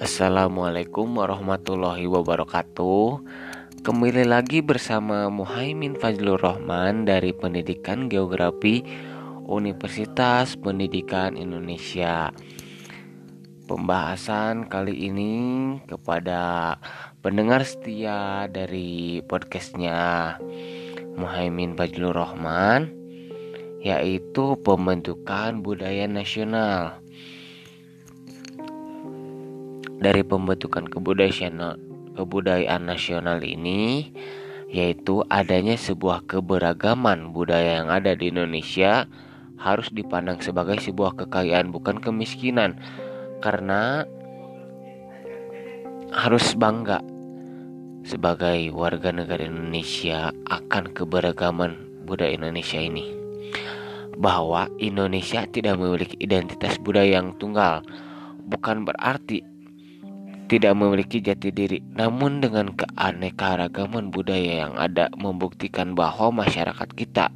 Assalamualaikum 0.00 1.20
warahmatullahi 1.20 2.08
wabarakatuh. 2.08 3.06
Kembali 3.84 4.24
lagi 4.24 4.64
bersama 4.64 5.28
Muhaimin 5.28 6.00
Fazlur 6.00 6.40
Rahman 6.40 7.04
dari 7.04 7.36
Pendidikan 7.36 8.08
Geografi 8.08 8.82
Universitas 9.44 10.58
Pendidikan 10.58 11.38
Indonesia 11.38 12.32
Pembahasan 13.68 14.64
kali 14.64 15.12
ini 15.12 15.36
kepada 15.84 16.80
pendengar 17.20 17.68
setia 17.68 18.48
dari 18.48 19.20
podcastnya 19.28 20.40
Muhaimin 21.20 21.76
Fazlur 21.76 22.16
Rahman 22.16 22.88
Yaitu 23.84 24.56
pembentukan 24.64 25.60
budaya 25.60 26.08
nasional. 26.08 26.96
Dari 30.00 30.24
pembentukan 30.24 30.88
kebudayaan 30.88 32.82
nasional 32.88 33.44
ini 33.44 34.16
yaitu 34.72 35.28
adanya 35.28 35.76
sebuah 35.76 36.24
keberagaman 36.24 37.36
budaya 37.36 37.84
yang 37.84 37.92
ada 37.92 38.16
di 38.16 38.32
Indonesia 38.32 39.04
harus 39.60 39.92
dipandang 39.92 40.40
sebagai 40.40 40.80
sebuah 40.80 41.20
kekayaan 41.20 41.68
bukan 41.68 42.00
kemiskinan 42.00 42.80
karena 43.38 44.04
harus 46.10 46.56
bangga 46.56 47.04
sebagai 48.02 48.72
warga 48.72 49.12
negara 49.12 49.44
Indonesia 49.44 50.32
akan 50.48 50.96
keberagaman 50.96 52.04
budaya 52.08 52.32
Indonesia 52.34 52.80
ini 52.80 53.04
bahwa 54.18 54.66
Indonesia 54.82 55.46
tidak 55.46 55.78
memiliki 55.78 56.16
identitas 56.18 56.80
budaya 56.80 57.20
yang 57.20 57.36
tunggal 57.38 57.84
bukan 58.48 58.88
berarti 58.88 59.44
tidak 60.48 60.72
memiliki 60.80 61.20
jati 61.20 61.52
diri, 61.52 61.78
namun 61.92 62.40
dengan 62.40 62.72
keanekaragaman 62.72 64.08
budaya 64.08 64.64
yang 64.64 64.74
ada 64.80 65.12
membuktikan 65.20 65.92
bahwa 65.92 66.32
masyarakat 66.40 66.88
kita 66.96 67.28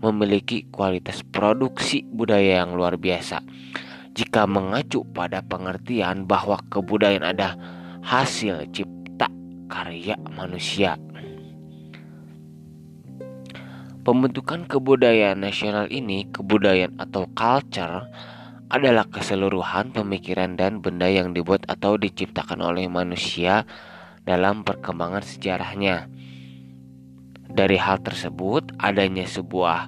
memiliki 0.00 0.64
kualitas 0.72 1.20
produksi 1.28 2.08
budaya 2.08 2.64
yang 2.64 2.72
luar 2.72 2.96
biasa. 2.96 3.44
Jika 4.18 4.50
mengacu 4.50 5.06
pada 5.14 5.46
pengertian 5.46 6.26
bahwa 6.26 6.58
kebudayaan 6.74 7.22
ada 7.22 7.54
hasil 8.02 8.66
cipta 8.74 9.30
karya 9.70 10.18
manusia. 10.34 10.98
Pembentukan 14.02 14.66
kebudayaan 14.66 15.38
nasional 15.38 15.86
ini, 15.94 16.26
kebudayaan 16.34 16.98
atau 16.98 17.30
culture 17.30 18.10
adalah 18.66 19.06
keseluruhan 19.06 19.94
pemikiran 19.94 20.58
dan 20.58 20.82
benda 20.82 21.06
yang 21.06 21.30
dibuat 21.30 21.62
atau 21.70 21.94
diciptakan 21.94 22.58
oleh 22.58 22.90
manusia 22.90 23.70
dalam 24.26 24.66
perkembangan 24.66 25.22
sejarahnya. 25.22 26.10
Dari 27.46 27.78
hal 27.78 28.02
tersebut, 28.02 28.74
adanya 28.82 29.30
sebuah 29.30 29.86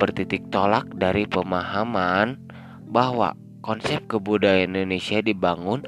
bertitik 0.00 0.48
tolak 0.48 0.88
dari 0.96 1.28
pemahaman 1.28 2.40
bahwa 2.88 3.36
konsep 3.68 4.08
kebudayaan 4.08 4.72
Indonesia 4.72 5.20
dibangun 5.20 5.84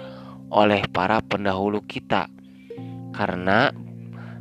oleh 0.53 0.85
para 0.93 1.25
pendahulu 1.25 1.81
kita. 1.81 2.29
Karena 3.17 3.73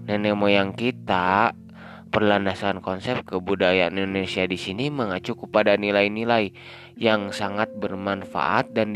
nenek 0.04 0.36
moyang 0.36 0.76
kita 0.76 1.56
perlandasan 2.12 2.84
konsep 2.84 3.24
kebudayaan 3.24 3.96
Indonesia 3.96 4.44
di 4.44 4.60
sini 4.60 4.92
mengacu 4.92 5.40
kepada 5.40 5.80
nilai-nilai 5.80 6.52
yang 7.00 7.32
sangat 7.32 7.72
bermanfaat 7.80 8.76
dan 8.76 8.92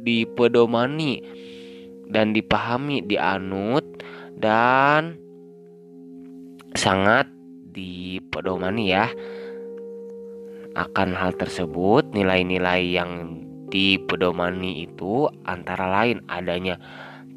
dipedomani 0.00 1.20
dan 2.08 2.32
dipahami, 2.32 3.04
dianut 3.04 3.84
dan 4.40 5.20
sangat 6.72 7.28
dipedomani 7.76 8.96
ya 8.96 9.12
akan 10.72 11.12
hal 11.12 11.36
tersebut 11.36 12.16
nilai-nilai 12.16 12.96
yang 12.96 13.44
dipedomani 13.68 14.84
itu 14.84 15.28
antara 15.44 15.88
lain 15.88 16.24
adanya 16.26 16.80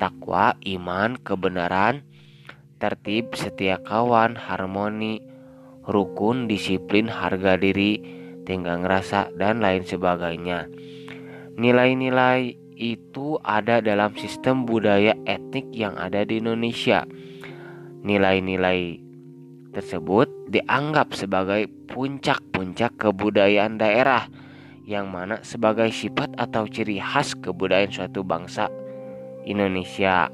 takwa, 0.01 0.57
iman, 0.65 1.19
kebenaran, 1.21 2.01
tertib, 2.81 3.37
setia 3.37 3.77
kawan, 3.85 4.33
harmoni, 4.33 5.21
rukun, 5.85 6.49
disiplin, 6.49 7.05
harga 7.05 7.55
diri, 7.61 8.01
tenggang 8.49 8.81
rasa, 8.81 9.29
dan 9.37 9.61
lain 9.61 9.85
sebagainya. 9.85 10.65
Nilai-nilai 11.61 12.57
itu 12.81 13.37
ada 13.45 13.77
dalam 13.85 14.17
sistem 14.17 14.65
budaya 14.65 15.13
etnik 15.29 15.69
yang 15.69 15.93
ada 16.01 16.25
di 16.25 16.41
Indonesia. 16.41 17.05
Nilai-nilai 18.01 18.97
tersebut 19.69 20.27
dianggap 20.49 21.13
sebagai 21.13 21.69
puncak-puncak 21.85 22.97
kebudayaan 22.97 23.77
daerah 23.77 24.25
yang 24.91 25.07
mana 25.07 25.39
sebagai 25.39 25.87
sifat 25.95 26.35
atau 26.35 26.67
ciri 26.67 26.99
khas 26.99 27.31
kebudayaan 27.39 27.87
suatu 27.87 28.27
bangsa 28.27 28.67
Indonesia. 29.47 30.27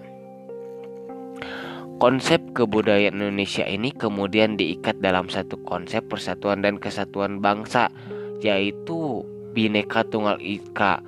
Konsep 2.01 2.41
kebudayaan 2.57 3.21
Indonesia 3.21 3.65
ini 3.69 3.93
kemudian 3.93 4.57
diikat 4.57 4.97
dalam 4.97 5.29
satu 5.29 5.61
konsep 5.61 6.09
persatuan 6.09 6.65
dan 6.65 6.81
kesatuan 6.81 7.37
bangsa 7.37 7.93
yaitu 8.41 9.21
Bhinneka 9.53 10.01
Tunggal 10.09 10.41
Ika. 10.41 11.05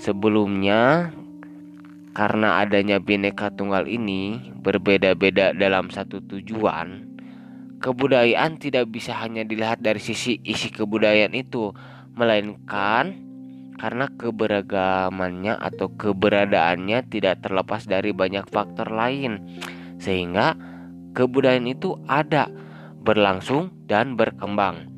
Sebelumnya 0.00 1.12
karena 2.16 2.64
adanya 2.64 2.96
Bhinneka 3.00 3.52
Tunggal 3.52 3.84
ini 3.88 4.52
berbeda-beda 4.60 5.56
dalam 5.56 5.88
satu 5.88 6.20
tujuan, 6.28 7.16
Kebudayaan 7.76 8.56
tidak 8.56 8.88
bisa 8.88 9.12
hanya 9.20 9.44
dilihat 9.44 9.84
dari 9.84 10.00
sisi 10.00 10.40
isi 10.40 10.72
kebudayaan 10.72 11.36
itu, 11.36 11.76
melainkan 12.16 13.22
karena 13.76 14.08
keberagamannya 14.16 15.52
atau 15.60 15.92
keberadaannya 15.92 17.12
tidak 17.12 17.44
terlepas 17.44 17.84
dari 17.84 18.16
banyak 18.16 18.48
faktor 18.48 18.88
lain, 18.88 19.44
sehingga 20.00 20.56
kebudayaan 21.12 21.68
itu 21.68 22.00
ada, 22.08 22.48
berlangsung, 23.04 23.68
dan 23.84 24.16
berkembang. 24.16 24.88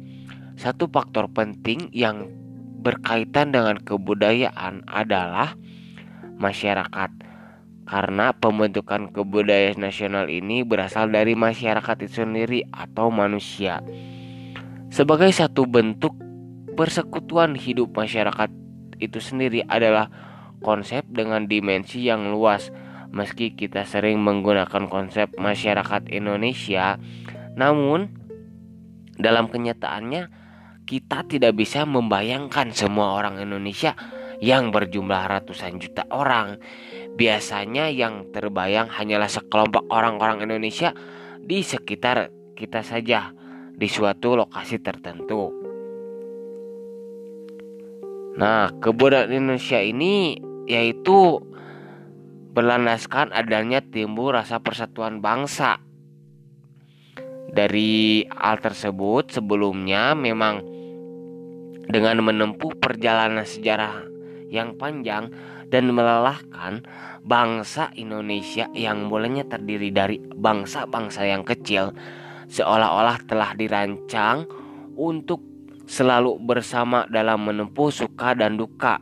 Satu 0.54 0.86
faktor 0.86 1.26
penting 1.34 1.90
yang 1.90 2.30
berkaitan 2.78 3.50
dengan 3.50 3.82
kebudayaan 3.82 4.86
adalah 4.86 5.58
masyarakat 6.38 7.10
karena 7.88 8.36
pembentukan 8.36 9.10
kebudayaan 9.10 9.82
nasional 9.82 10.30
ini 10.30 10.62
berasal 10.62 11.10
dari 11.10 11.34
masyarakat 11.34 11.96
itu 12.06 12.22
sendiri 12.22 12.62
atau 12.70 13.10
manusia. 13.10 13.82
Sebagai 14.92 15.34
satu 15.34 15.66
bentuk 15.66 16.27
persekutuan 16.78 17.58
hidup 17.58 17.90
masyarakat 17.90 18.54
itu 19.02 19.18
sendiri 19.18 19.66
adalah 19.66 20.06
konsep 20.62 21.02
dengan 21.10 21.50
dimensi 21.50 22.06
yang 22.06 22.30
luas. 22.30 22.70
Meski 23.10 23.58
kita 23.58 23.82
sering 23.82 24.22
menggunakan 24.22 24.86
konsep 24.86 25.34
masyarakat 25.34 26.06
Indonesia, 26.14 27.02
namun 27.58 28.14
dalam 29.18 29.50
kenyataannya 29.50 30.30
kita 30.86 31.26
tidak 31.26 31.58
bisa 31.58 31.82
membayangkan 31.82 32.70
semua 32.70 33.18
orang 33.18 33.42
Indonesia 33.42 33.98
yang 34.38 34.70
berjumlah 34.70 35.26
ratusan 35.26 35.82
juta 35.82 36.06
orang 36.14 36.62
biasanya 37.18 37.90
yang 37.90 38.30
terbayang 38.30 38.86
hanyalah 38.86 39.26
sekelompok 39.26 39.90
orang-orang 39.90 40.46
Indonesia 40.46 40.94
di 41.42 41.66
sekitar 41.66 42.30
kita 42.54 42.86
saja 42.86 43.34
di 43.74 43.88
suatu 43.90 44.38
lokasi 44.38 44.78
tertentu. 44.78 45.67
Nah, 48.38 48.70
kebudayaan 48.70 49.34
Indonesia 49.34 49.82
ini 49.82 50.38
yaitu 50.70 51.42
berlandaskan 52.54 53.34
adanya 53.34 53.82
timbul 53.82 54.30
rasa 54.30 54.62
persatuan 54.62 55.18
bangsa. 55.18 55.82
Dari 57.50 58.22
hal 58.30 58.62
tersebut 58.62 59.34
sebelumnya 59.34 60.14
memang 60.14 60.62
dengan 61.90 62.22
menempuh 62.22 62.78
perjalanan 62.78 63.42
sejarah 63.42 64.06
yang 64.54 64.78
panjang 64.78 65.34
dan 65.66 65.90
melelahkan 65.90 66.86
bangsa 67.26 67.90
Indonesia 67.98 68.70
yang 68.70 69.10
mulanya 69.10 69.50
terdiri 69.50 69.90
dari 69.90 70.22
bangsa-bangsa 70.22 71.26
yang 71.26 71.42
kecil 71.42 71.90
seolah-olah 72.48 73.18
telah 73.28 73.52
dirancang 73.58 74.48
untuk 74.96 75.47
selalu 75.88 76.36
bersama 76.44 77.08
dalam 77.08 77.48
menempuh 77.48 77.88
suka 77.88 78.36
dan 78.36 78.60
duka 78.60 79.00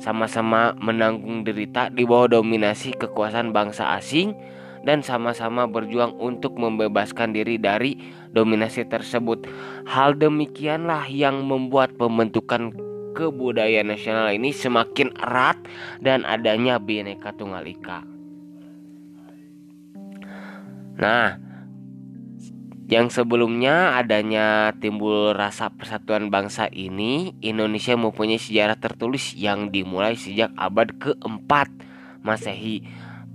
sama-sama 0.00 0.72
menanggung 0.80 1.44
derita 1.44 1.92
di 1.92 2.08
bawah 2.08 2.40
dominasi 2.40 2.96
kekuasaan 2.96 3.52
bangsa 3.52 4.00
asing 4.00 4.32
dan 4.80 5.04
sama-sama 5.04 5.68
berjuang 5.68 6.16
untuk 6.16 6.56
membebaskan 6.56 7.36
diri 7.36 7.60
dari 7.60 8.00
dominasi 8.32 8.88
tersebut. 8.88 9.44
Hal 9.84 10.16
demikianlah 10.16 11.04
yang 11.12 11.44
membuat 11.44 12.00
pembentukan 12.00 12.72
kebudayaan 13.12 13.92
nasional 13.92 14.32
ini 14.32 14.56
semakin 14.56 15.12
erat 15.20 15.60
dan 16.00 16.24
adanya 16.24 16.80
Bhinneka 16.80 17.36
Tunggal 17.36 17.68
Ika. 17.68 18.00
Nah, 20.96 21.36
yang 22.90 23.06
sebelumnya 23.06 23.94
adanya 23.94 24.74
timbul 24.82 25.30
rasa 25.30 25.70
persatuan 25.70 26.26
bangsa 26.26 26.66
ini, 26.74 27.38
Indonesia 27.38 27.94
mempunyai 27.94 28.42
sejarah 28.42 28.82
tertulis 28.82 29.38
yang 29.38 29.70
dimulai 29.70 30.18
sejak 30.18 30.50
abad 30.58 30.90
keempat 30.98 31.70
Masehi. 32.26 32.82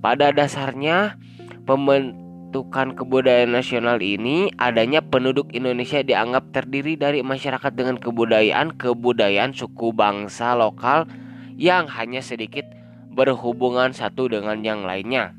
Pada 0.04 0.36
dasarnya, 0.36 1.16
pembentukan 1.64 3.00
kebudayaan 3.00 3.56
nasional 3.56 4.04
ini 4.04 4.52
adanya 4.60 5.00
penduduk 5.00 5.48
Indonesia 5.56 6.04
dianggap 6.04 6.52
terdiri 6.52 7.00
dari 7.00 7.24
masyarakat 7.24 7.72
dengan 7.72 7.96
kebudayaan 7.96 8.76
kebudayaan 8.76 9.56
suku 9.56 9.96
bangsa 9.96 10.60
lokal 10.60 11.08
yang 11.56 11.88
hanya 11.88 12.20
sedikit 12.20 12.68
berhubungan 13.08 13.96
satu 13.96 14.28
dengan 14.28 14.60
yang 14.68 14.84
lainnya. 14.84 15.32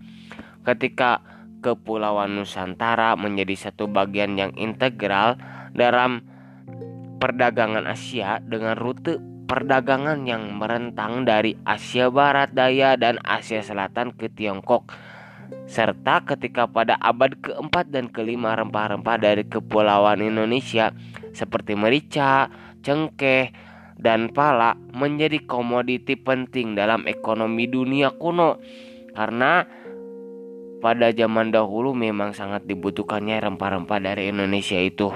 Ketika 0.64 1.35
Kepulauan 1.64 2.36
Nusantara 2.36 3.16
menjadi 3.16 3.68
satu 3.68 3.88
bagian 3.90 4.36
yang 4.36 4.52
integral 4.54 5.40
dalam 5.72 6.24
perdagangan 7.16 7.88
Asia 7.88 8.38
dengan 8.44 8.76
rute 8.76 9.18
perdagangan 9.46 10.26
yang 10.26 10.58
merentang 10.58 11.22
dari 11.22 11.54
Asia 11.62 12.10
Barat 12.10 12.50
Daya 12.52 12.98
dan 12.98 13.22
Asia 13.22 13.62
Selatan 13.62 14.12
ke 14.12 14.26
Tiongkok 14.26 14.90
serta 15.66 16.22
ketika 16.26 16.66
pada 16.66 16.98
abad 16.98 17.38
keempat 17.38 17.90
dan 17.90 18.10
kelima 18.10 18.54
rempah-rempah 18.58 19.18
dari 19.18 19.46
kepulauan 19.46 20.22
Indonesia 20.22 20.90
seperti 21.34 21.78
merica, 21.78 22.50
cengkeh, 22.82 23.50
dan 23.96 24.30
pala 24.30 24.76
menjadi 24.94 25.42
komoditi 25.44 26.14
penting 26.14 26.76
dalam 26.76 27.04
ekonomi 27.08 27.66
dunia 27.66 28.14
kuno. 28.14 28.60
Karena 29.16 29.64
pada 30.86 31.10
zaman 31.10 31.50
dahulu 31.50 31.98
memang 31.98 32.30
sangat 32.30 32.62
dibutuhkannya 32.62 33.42
rempah-rempah 33.42 33.98
dari 33.98 34.30
Indonesia 34.30 34.78
itu. 34.78 35.10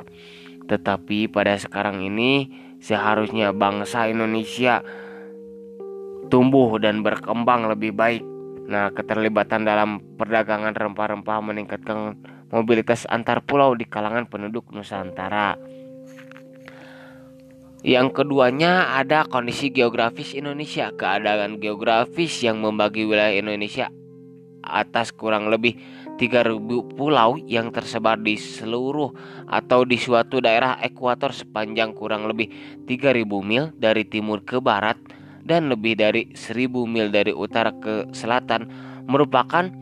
Tetapi 0.67 1.31
pada 1.31 1.55
sekarang 1.55 2.03
ini 2.03 2.51
seharusnya 2.83 3.55
bangsa 3.55 4.11
Indonesia 4.11 4.83
tumbuh 6.27 6.75
dan 6.83 7.07
berkembang 7.07 7.71
lebih 7.71 7.95
baik 7.95 8.27
Nah, 8.71 8.95
keterlibatan 8.95 9.67
dalam 9.67 9.99
perdagangan 10.15 10.71
rempah-rempah 10.71 11.43
meningkatkan 11.43 12.15
mobilitas 12.55 13.03
antar 13.11 13.43
pulau 13.43 13.75
di 13.75 13.83
kalangan 13.83 14.31
penduduk 14.31 14.71
Nusantara. 14.71 15.59
Yang 17.83 18.23
keduanya 18.23 18.95
ada 18.95 19.27
kondisi 19.27 19.75
geografis 19.75 20.39
Indonesia. 20.39 20.95
Keadaan 20.95 21.59
geografis 21.59 22.31
yang 22.47 22.63
membagi 22.63 23.03
wilayah 23.03 23.35
Indonesia 23.35 23.91
atas 24.65 25.13
kurang 25.13 25.49
lebih 25.49 25.77
3000 26.21 26.61
pulau 26.97 27.41
yang 27.49 27.73
tersebar 27.73 28.21
di 28.21 28.37
seluruh 28.37 29.13
atau 29.49 29.89
di 29.89 29.97
suatu 29.97 30.39
daerah 30.39 30.77
ekuator 30.85 31.33
sepanjang 31.33 31.97
kurang 31.97 32.29
lebih 32.29 32.53
3000 32.85 33.25
mil 33.41 33.73
dari 33.77 34.05
timur 34.05 34.45
ke 34.45 34.61
barat 34.61 35.01
dan 35.41 35.73
lebih 35.73 35.97
dari 35.97 36.31
1000 36.37 36.69
mil 36.85 37.09
dari 37.09 37.33
utara 37.33 37.73
ke 37.73 38.13
selatan 38.13 38.69
merupakan 39.09 39.73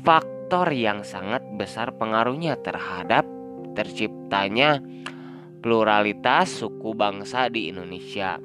faktor 0.00 0.72
yang 0.72 1.04
sangat 1.04 1.44
besar 1.54 1.92
pengaruhnya 1.96 2.56
terhadap 2.60 3.28
terciptanya 3.76 4.80
pluralitas 5.62 6.60
suku 6.60 6.92
bangsa 6.92 7.46
di 7.48 7.70
Indonesia. 7.70 8.42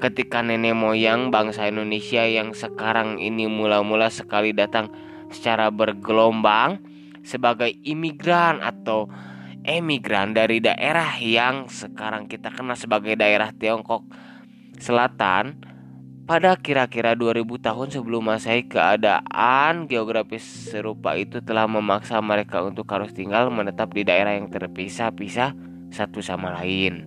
Ketika 0.00 0.40
nenek 0.40 0.76
moyang 0.76 1.28
bangsa 1.28 1.68
Indonesia 1.68 2.24
yang 2.24 2.56
sekarang 2.56 3.20
ini 3.20 3.44
mula-mula 3.44 4.08
sekali 4.08 4.56
datang 4.56 4.88
secara 5.30 5.70
bergelombang 5.70 6.82
sebagai 7.22 7.70
imigran 7.86 8.60
atau 8.60 9.08
emigran 9.64 10.32
dari 10.32 10.58
daerah 10.58 11.16
yang 11.20 11.68
sekarang 11.68 12.26
kita 12.26 12.50
kenal 12.50 12.76
sebagai 12.76 13.16
daerah 13.16 13.52
Tiongkok 13.52 14.04
Selatan 14.80 15.60
pada 16.24 16.54
kira-kira 16.54 17.18
2000 17.18 17.42
tahun 17.58 17.88
sebelum 17.90 18.22
Masehi 18.22 18.64
keadaan 18.70 19.90
geografis 19.90 20.46
serupa 20.70 21.18
itu 21.18 21.42
telah 21.42 21.66
memaksa 21.66 22.22
mereka 22.22 22.62
untuk 22.62 22.86
harus 22.86 23.10
tinggal 23.10 23.50
menetap 23.50 23.90
di 23.90 24.06
daerah 24.06 24.38
yang 24.38 24.46
terpisah-pisah 24.46 25.52
satu 25.90 26.22
sama 26.22 26.54
lain. 26.62 27.02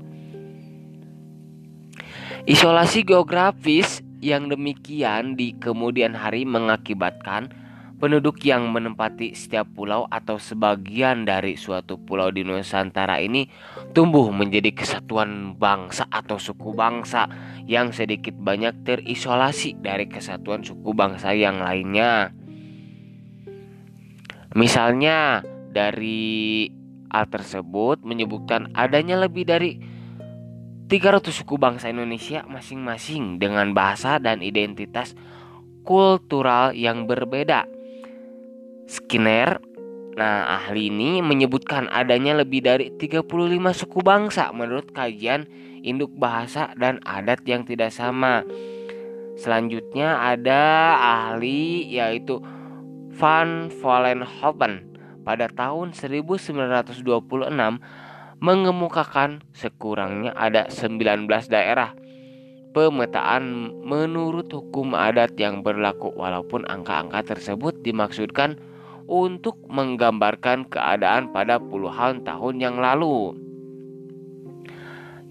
Isolasi 2.43 3.07
geografis 3.07 4.03
yang 4.19 4.51
demikian 4.51 5.39
di 5.39 5.55
kemudian 5.55 6.11
hari 6.11 6.43
mengakibatkan 6.43 7.62
penduduk 8.03 8.43
yang 8.43 8.67
menempati 8.67 9.31
setiap 9.31 9.63
pulau 9.79 10.03
atau 10.11 10.35
sebagian 10.35 11.23
dari 11.23 11.55
suatu 11.55 11.95
pulau 11.95 12.35
di 12.35 12.43
Nusantara 12.43 13.23
ini 13.23 13.47
tumbuh 13.95 14.27
menjadi 14.27 14.75
kesatuan 14.75 15.55
bangsa 15.55 16.11
atau 16.11 16.35
suku 16.35 16.75
bangsa 16.75 17.31
yang 17.63 17.95
sedikit 17.95 18.35
banyak 18.35 18.83
terisolasi 18.83 19.79
dari 19.79 20.11
kesatuan 20.11 20.67
suku 20.67 20.91
bangsa 20.91 21.31
yang 21.31 21.63
lainnya. 21.63 22.35
Misalnya 24.51 25.39
dari 25.71 26.67
hal 27.07 27.31
tersebut 27.31 28.03
menyebutkan 28.03 28.67
adanya 28.75 29.15
lebih 29.15 29.47
dari 29.47 29.79
300 30.91 31.23
suku 31.31 31.55
bangsa 31.55 31.87
Indonesia 31.87 32.43
masing-masing 32.51 33.39
dengan 33.39 33.71
bahasa 33.71 34.19
dan 34.19 34.43
identitas 34.43 35.15
kultural 35.87 36.75
yang 36.75 37.07
berbeda. 37.07 37.72
Skinner, 38.83 39.63
nah 40.19 40.59
ahli 40.59 40.91
ini 40.91 41.23
menyebutkan 41.23 41.87
adanya 41.87 42.35
lebih 42.43 42.63
dari 42.63 42.91
35 42.95 43.23
suku 43.71 43.99
bangsa 44.03 44.51
menurut 44.51 44.91
kajian 44.91 45.47
induk 45.83 46.11
bahasa 46.15 46.75
dan 46.75 46.99
adat 47.07 47.43
yang 47.47 47.63
tidak 47.63 47.95
sama. 47.95 48.43
Selanjutnya 49.39 50.19
ada 50.19 50.61
ahli 50.99 51.89
yaitu 51.89 52.43
Van 53.13 53.69
Vollenhoven 53.69 54.93
pada 55.23 55.47
tahun 55.47 55.95
1926 55.95 57.03
mengemukakan 58.43 59.39
sekurangnya 59.55 60.35
ada 60.35 60.67
19 60.67 61.29
daerah 61.47 61.95
pemetaan 62.73 63.71
menurut 63.85 64.49
hukum 64.49 64.97
adat 64.97 65.37
yang 65.37 65.61
berlaku 65.61 66.11
walaupun 66.11 66.65
angka-angka 66.65 67.37
tersebut 67.37 67.79
dimaksudkan 67.85 68.57
untuk 69.07 69.59
menggambarkan 69.67 70.67
keadaan 70.67 71.31
pada 71.31 71.59
puluhan 71.59 72.23
tahun 72.23 72.55
yang 72.59 72.77
lalu. 72.79 73.35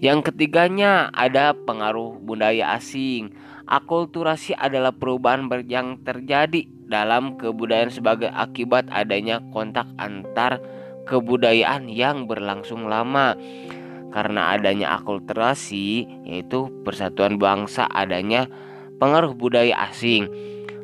Yang 0.03 0.33
ketiganya 0.35 1.07
ada 1.15 1.55
pengaruh 1.55 2.19
budaya 2.19 2.75
asing. 2.75 3.31
Akulturasi 3.63 4.51
adalah 4.59 4.91
perubahan 4.91 5.47
yang 5.63 6.03
terjadi 6.03 6.67
dalam 6.91 7.39
kebudayaan 7.39 7.87
sebagai 7.87 8.27
akibat 8.27 8.91
adanya 8.91 9.39
kontak 9.55 9.87
antar 9.95 10.59
kebudayaan 11.07 11.87
yang 11.87 12.27
berlangsung 12.27 12.91
lama 12.91 13.39
karena 14.11 14.53
adanya 14.53 14.99
akulturasi 14.99 16.05
yaitu 16.27 16.69
persatuan 16.85 17.41
bangsa 17.41 17.89
adanya 17.89 18.51
pengaruh 19.01 19.33
budaya 19.33 19.89
asing. 19.89 20.29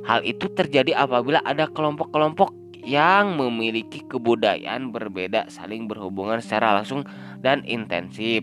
Hal 0.08 0.25
itu 0.25 0.49
terjadi 0.49 1.06
apabila 1.06 1.43
ada 1.45 1.69
kelompok-kelompok 1.69 2.49
yang 2.89 3.38
memiliki 3.38 4.02
kebudayaan 4.10 4.89
berbeda 4.89 5.54
saling 5.54 5.86
berhubungan 5.86 6.41
secara 6.41 6.82
langsung 6.82 7.06
dan 7.38 7.62
intensif. 7.69 8.41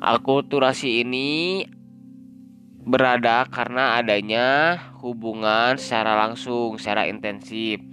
Akulturasi 0.00 1.04
ini 1.04 1.62
berada 2.82 3.44
karena 3.46 4.00
adanya 4.00 4.74
hubungan 5.04 5.76
secara 5.76 6.16
langsung, 6.26 6.80
secara 6.80 7.06
intensif 7.06 7.92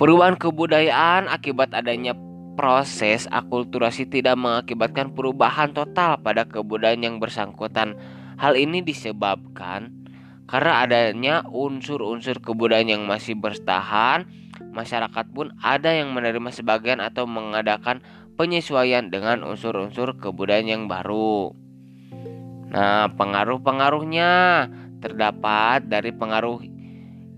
Perubahan 0.00 0.40
kebudayaan 0.40 1.28
akibat 1.28 1.76
adanya 1.76 2.16
proses 2.56 3.28
akulturasi 3.28 4.08
tidak 4.08 4.32
mengakibatkan 4.40 5.12
perubahan 5.12 5.76
total 5.76 6.16
pada 6.24 6.48
kebudayaan 6.48 7.04
yang 7.04 7.16
bersangkutan. 7.20 8.00
Hal 8.40 8.56
ini 8.56 8.80
disebabkan 8.80 9.99
karena 10.50 10.82
adanya 10.82 11.46
unsur-unsur 11.46 12.42
kebudayaan 12.42 12.90
yang 12.90 13.02
masih 13.06 13.38
bertahan, 13.38 14.26
masyarakat 14.74 15.30
pun 15.30 15.54
ada 15.62 15.94
yang 15.94 16.10
menerima 16.10 16.50
sebagian 16.50 16.98
atau 16.98 17.22
mengadakan 17.30 18.02
penyesuaian 18.34 19.14
dengan 19.14 19.46
unsur-unsur 19.46 20.18
kebudayaan 20.18 20.66
yang 20.66 20.84
baru. 20.90 21.54
Nah, 22.74 23.14
pengaruh-pengaruhnya 23.14 24.30
terdapat 24.98 25.86
dari 25.86 26.10
pengaruh 26.10 26.58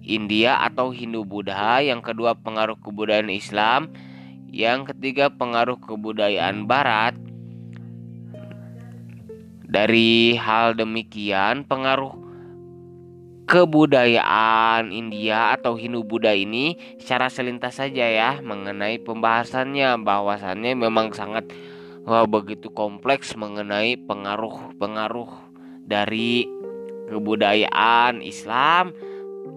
India 0.00 0.64
atau 0.64 0.88
Hindu 0.88 1.28
Buddha, 1.28 1.84
yang 1.84 2.00
kedua 2.00 2.32
pengaruh 2.32 2.80
kebudayaan 2.80 3.28
Islam, 3.28 3.92
yang 4.48 4.88
ketiga 4.88 5.28
pengaruh 5.28 5.76
kebudayaan 5.84 6.64
Barat. 6.64 7.12
Dari 9.68 10.36
hal 10.36 10.76
demikian, 10.76 11.64
pengaruh 11.64 12.21
kebudayaan 13.52 14.88
India 14.96 15.52
atau 15.52 15.76
Hindu 15.76 16.08
Buddha 16.08 16.32
ini 16.32 16.80
secara 16.96 17.28
selintas 17.28 17.76
saja 17.76 18.08
ya 18.08 18.40
mengenai 18.40 18.96
pembahasannya 19.04 20.00
bahwasannya 20.00 20.72
memang 20.72 21.12
sangat 21.12 21.52
wah, 22.08 22.24
begitu 22.24 22.72
kompleks 22.72 23.36
mengenai 23.36 24.00
pengaruh-pengaruh 24.08 25.28
dari 25.84 26.48
kebudayaan 27.12 28.24
Islam 28.24 28.96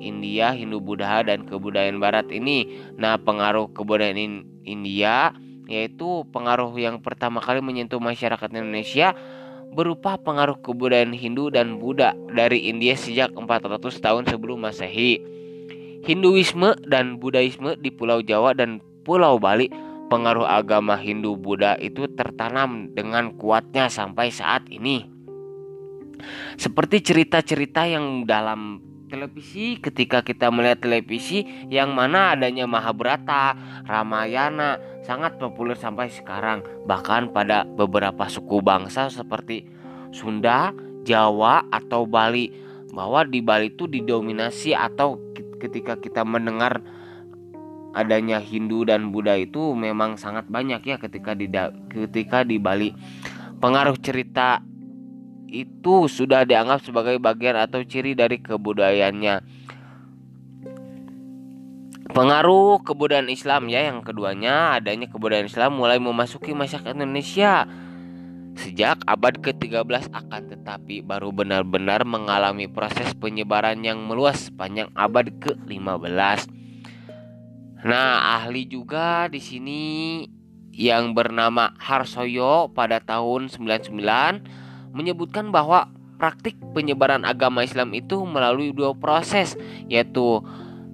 India, 0.04 0.52
Hindu 0.52 0.84
Buddha 0.84 1.24
dan 1.24 1.48
kebudayaan 1.48 2.04
barat 2.04 2.28
ini. 2.36 2.68
Nah, 3.00 3.16
pengaruh 3.16 3.72
kebudayaan 3.72 4.44
India 4.68 5.32
yaitu 5.72 6.28
pengaruh 6.36 6.76
yang 6.76 7.00
pertama 7.00 7.40
kali 7.40 7.64
menyentuh 7.64 7.98
masyarakat 8.04 8.52
Indonesia 8.54 9.16
berupa 9.76 10.16
pengaruh 10.16 10.56
kebudayaan 10.64 11.12
Hindu 11.12 11.52
dan 11.52 11.78
Buddha 11.84 12.16
dari 12.32 12.72
India 12.72 12.96
sejak 12.96 13.36
400 13.36 13.84
tahun 14.00 14.24
sebelum 14.32 14.64
Masehi. 14.64 15.20
Hinduisme 16.08 16.80
dan 16.88 17.20
Buddhaisme 17.20 17.76
di 17.76 17.92
Pulau 17.92 18.24
Jawa 18.24 18.56
dan 18.56 18.80
Pulau 19.04 19.36
Bali, 19.36 19.68
pengaruh 20.08 20.48
agama 20.48 20.96
Hindu 20.96 21.36
Buddha 21.36 21.76
itu 21.84 22.08
tertanam 22.16 22.94
dengan 22.96 23.36
kuatnya 23.36 23.92
sampai 23.92 24.32
saat 24.32 24.64
ini. 24.72 25.12
Seperti 26.56 27.04
cerita-cerita 27.04 27.84
yang 27.84 28.24
dalam 28.24 28.80
televisi 29.08 29.78
ketika 29.80 30.26
kita 30.26 30.50
melihat 30.50 30.84
televisi 30.84 31.46
yang 31.70 31.94
mana 31.94 32.34
adanya 32.34 32.66
Mahabharata, 32.66 33.56
Ramayana 33.86 34.78
sangat 35.06 35.38
populer 35.38 35.78
sampai 35.78 36.10
sekarang. 36.10 36.66
Bahkan 36.90 37.32
pada 37.32 37.64
beberapa 37.66 38.26
suku 38.28 38.60
bangsa 38.60 39.08
seperti 39.14 39.70
Sunda, 40.10 40.74
Jawa 41.06 41.66
atau 41.70 42.10
Bali 42.10 42.50
bahwa 42.96 43.28
di 43.28 43.44
Bali 43.44 43.72
itu 43.76 43.86
didominasi 43.86 44.74
atau 44.74 45.20
ketika 45.62 46.00
kita 46.00 46.24
mendengar 46.24 46.82
adanya 47.96 48.44
Hindu 48.44 48.84
dan 48.84 49.10
Buddha 49.16 49.40
itu 49.40 49.72
memang 49.72 50.20
sangat 50.20 50.52
banyak 50.52 50.84
ya 50.84 51.00
ketika 51.00 51.32
di 51.32 51.48
ketika 51.88 52.44
di 52.44 52.60
Bali. 52.60 52.92
Pengaruh 53.56 53.96
cerita 54.04 54.60
itu 55.50 56.10
sudah 56.10 56.44
dianggap 56.44 56.84
sebagai 56.84 57.18
bagian 57.22 57.58
atau 57.58 57.82
ciri 57.86 58.18
dari 58.18 58.42
kebudayaannya. 58.42 59.42
Pengaruh 62.16 62.80
kebudayaan 62.86 63.28
Islam 63.28 63.68
ya 63.68 63.92
yang 63.92 64.00
keduanya 64.00 64.80
adanya 64.80 65.12
kebudayaan 65.12 65.52
Islam 65.52 65.76
mulai 65.76 66.00
memasuki 66.00 66.56
masyarakat 66.56 66.96
Indonesia 66.96 67.68
sejak 68.56 69.04
abad 69.04 69.36
ke-13 69.44 70.16
akan 70.16 70.42
tetapi 70.48 71.04
baru 71.04 71.36
benar-benar 71.36 72.08
mengalami 72.08 72.72
proses 72.72 73.12
penyebaran 73.20 73.84
yang 73.84 74.00
meluas 74.08 74.48
sepanjang 74.48 74.88
abad 74.96 75.28
ke-15. 75.44 76.48
Nah, 77.84 78.40
ahli 78.40 78.64
juga 78.66 79.28
di 79.28 79.44
sini 79.44 79.84
yang 80.72 81.12
bernama 81.12 81.76
Harsoyo 81.78 82.72
pada 82.72 83.04
tahun 83.04 83.52
99 83.52 84.65
menyebutkan 84.96 85.52
bahwa 85.52 85.92
praktik 86.16 86.56
penyebaran 86.72 87.28
agama 87.28 87.68
Islam 87.68 87.92
itu 87.92 88.24
melalui 88.24 88.72
dua 88.72 88.96
proses 88.96 89.60
yaitu 89.92 90.40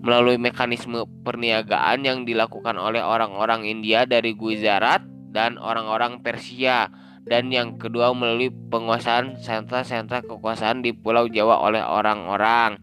melalui 0.01 0.41
mekanisme 0.41 1.05
perniagaan 1.21 2.01
yang 2.01 2.25
dilakukan 2.25 2.73
oleh 2.81 3.05
orang-orang 3.05 3.69
India 3.69 4.09
dari 4.09 4.33
Gujarat 4.33 5.05
dan 5.29 5.61
orang-orang 5.61 6.25
Persia 6.25 6.89
dan 7.21 7.53
yang 7.53 7.77
kedua 7.77 8.09
melalui 8.17 8.49
penguasaan 8.49 9.37
sentra-sentra 9.37 10.25
kekuasaan 10.25 10.81
di 10.81 10.89
Pulau 10.89 11.29
Jawa 11.29 11.61
oleh 11.61 11.85
orang-orang. 11.85 12.81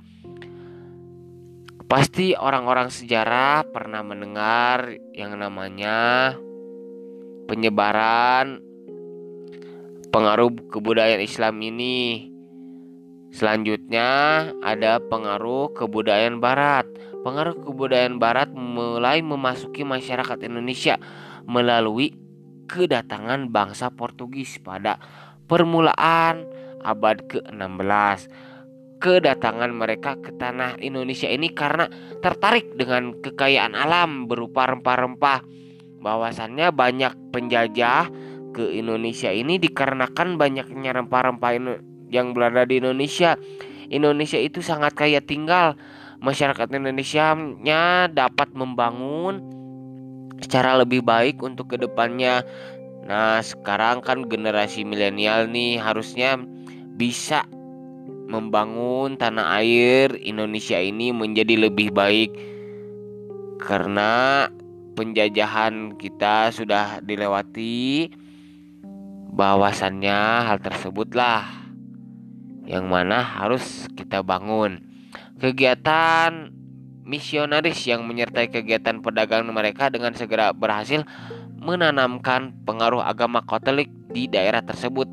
Pasti 1.90 2.38
orang-orang 2.38 2.92
sejarah 2.92 3.66
pernah 3.66 4.06
mendengar 4.06 4.94
yang 5.16 5.34
namanya 5.34 6.36
penyebaran 7.50 8.67
pengaruh 10.08 10.52
kebudayaan 10.72 11.22
Islam 11.22 11.60
ini. 11.60 12.28
Selanjutnya 13.28 14.08
ada 14.64 14.98
pengaruh 15.04 15.76
kebudayaan 15.76 16.40
barat. 16.40 16.88
Pengaruh 17.20 17.60
kebudayaan 17.60 18.16
barat 18.16 18.48
mulai 18.56 19.20
memasuki 19.20 19.84
masyarakat 19.84 20.38
Indonesia 20.48 20.96
melalui 21.44 22.16
kedatangan 22.68 23.52
bangsa 23.52 23.92
Portugis 23.92 24.56
pada 24.60 24.96
permulaan 25.44 26.44
abad 26.80 27.20
ke-16. 27.28 28.32
Kedatangan 28.98 29.70
mereka 29.70 30.18
ke 30.18 30.34
tanah 30.34 30.80
Indonesia 30.82 31.30
ini 31.30 31.52
karena 31.52 31.86
tertarik 32.18 32.74
dengan 32.74 33.14
kekayaan 33.20 33.76
alam 33.76 34.26
berupa 34.26 34.66
rempah-rempah. 34.66 35.44
Bahwasannya 35.98 36.70
banyak 36.70 37.34
penjajah 37.34 38.06
ke 38.58 38.74
Indonesia 38.74 39.30
ini 39.30 39.62
dikarenakan 39.62 40.34
banyaknya 40.34 40.90
rempah-rempah 40.90 41.78
yang 42.10 42.34
berada 42.34 42.66
di 42.66 42.82
Indonesia. 42.82 43.38
Indonesia 43.86 44.42
itu 44.42 44.58
sangat 44.58 44.98
kaya 44.98 45.22
tinggal. 45.22 45.78
Masyarakat 46.18 46.66
Indonesia-nya 46.74 48.10
dapat 48.10 48.50
membangun 48.58 49.38
secara 50.42 50.74
lebih 50.82 51.06
baik 51.06 51.38
untuk 51.38 51.70
ke 51.70 51.76
depannya. 51.78 52.42
Nah, 53.06 53.38
sekarang 53.38 54.02
kan 54.02 54.26
generasi 54.26 54.82
milenial 54.82 55.46
nih 55.46 55.78
harusnya 55.78 56.42
bisa 56.98 57.46
membangun 58.26 59.14
tanah 59.14 59.62
air 59.62 60.12
Indonesia 60.18 60.76
ini 60.76 61.14
menjadi 61.14 61.70
lebih 61.70 61.94
baik 61.94 62.34
karena 63.62 64.44
penjajahan 64.98 65.94
kita 65.96 66.50
sudah 66.52 67.00
dilewati 67.00 68.10
bahwasannya 69.28 70.48
hal 70.48 70.58
tersebutlah 70.60 71.46
yang 72.68 72.88
mana 72.88 73.24
harus 73.24 73.88
kita 73.96 74.20
bangun 74.20 74.82
kegiatan 75.38 76.52
misionaris 77.08 77.88
yang 77.88 78.04
menyertai 78.04 78.52
kegiatan 78.52 79.00
perdagangan 79.00 79.48
mereka 79.48 79.88
dengan 79.88 80.12
segera 80.12 80.52
berhasil 80.52 81.08
menanamkan 81.56 82.52
pengaruh 82.68 83.00
agama 83.00 83.40
Katolik 83.42 83.88
di 84.12 84.28
daerah 84.28 84.60
tersebut. 84.60 85.08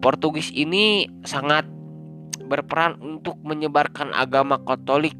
Portugis 0.00 0.48
ini 0.56 1.04
sangat 1.22 1.68
berperan 2.48 2.96
untuk 3.00 3.36
menyebarkan 3.44 4.16
agama 4.16 4.56
Katolik 4.64 5.12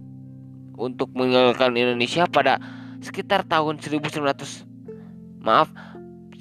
untuk 0.75 1.13
meninggalkan 1.13 1.77
Indonesia 1.77 2.25
pada 2.27 2.59
sekitar 3.05 3.45
tahun 3.45 3.79
1900 3.79 4.65
maaf 5.45 5.69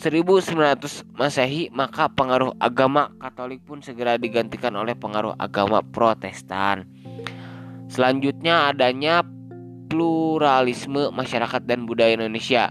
1900 0.03 1.15
Masehi 1.15 1.71
maka 1.71 2.11
pengaruh 2.11 2.51
agama 2.59 3.15
Katolik 3.23 3.63
pun 3.63 3.79
segera 3.79 4.19
digantikan 4.19 4.75
oleh 4.75 4.99
pengaruh 4.99 5.31
agama 5.39 5.79
Protestan. 5.79 6.83
Selanjutnya 7.87 8.67
adanya 8.67 9.23
pluralisme 9.87 11.07
masyarakat 11.15 11.63
dan 11.63 11.87
budaya 11.87 12.19
Indonesia. 12.19 12.67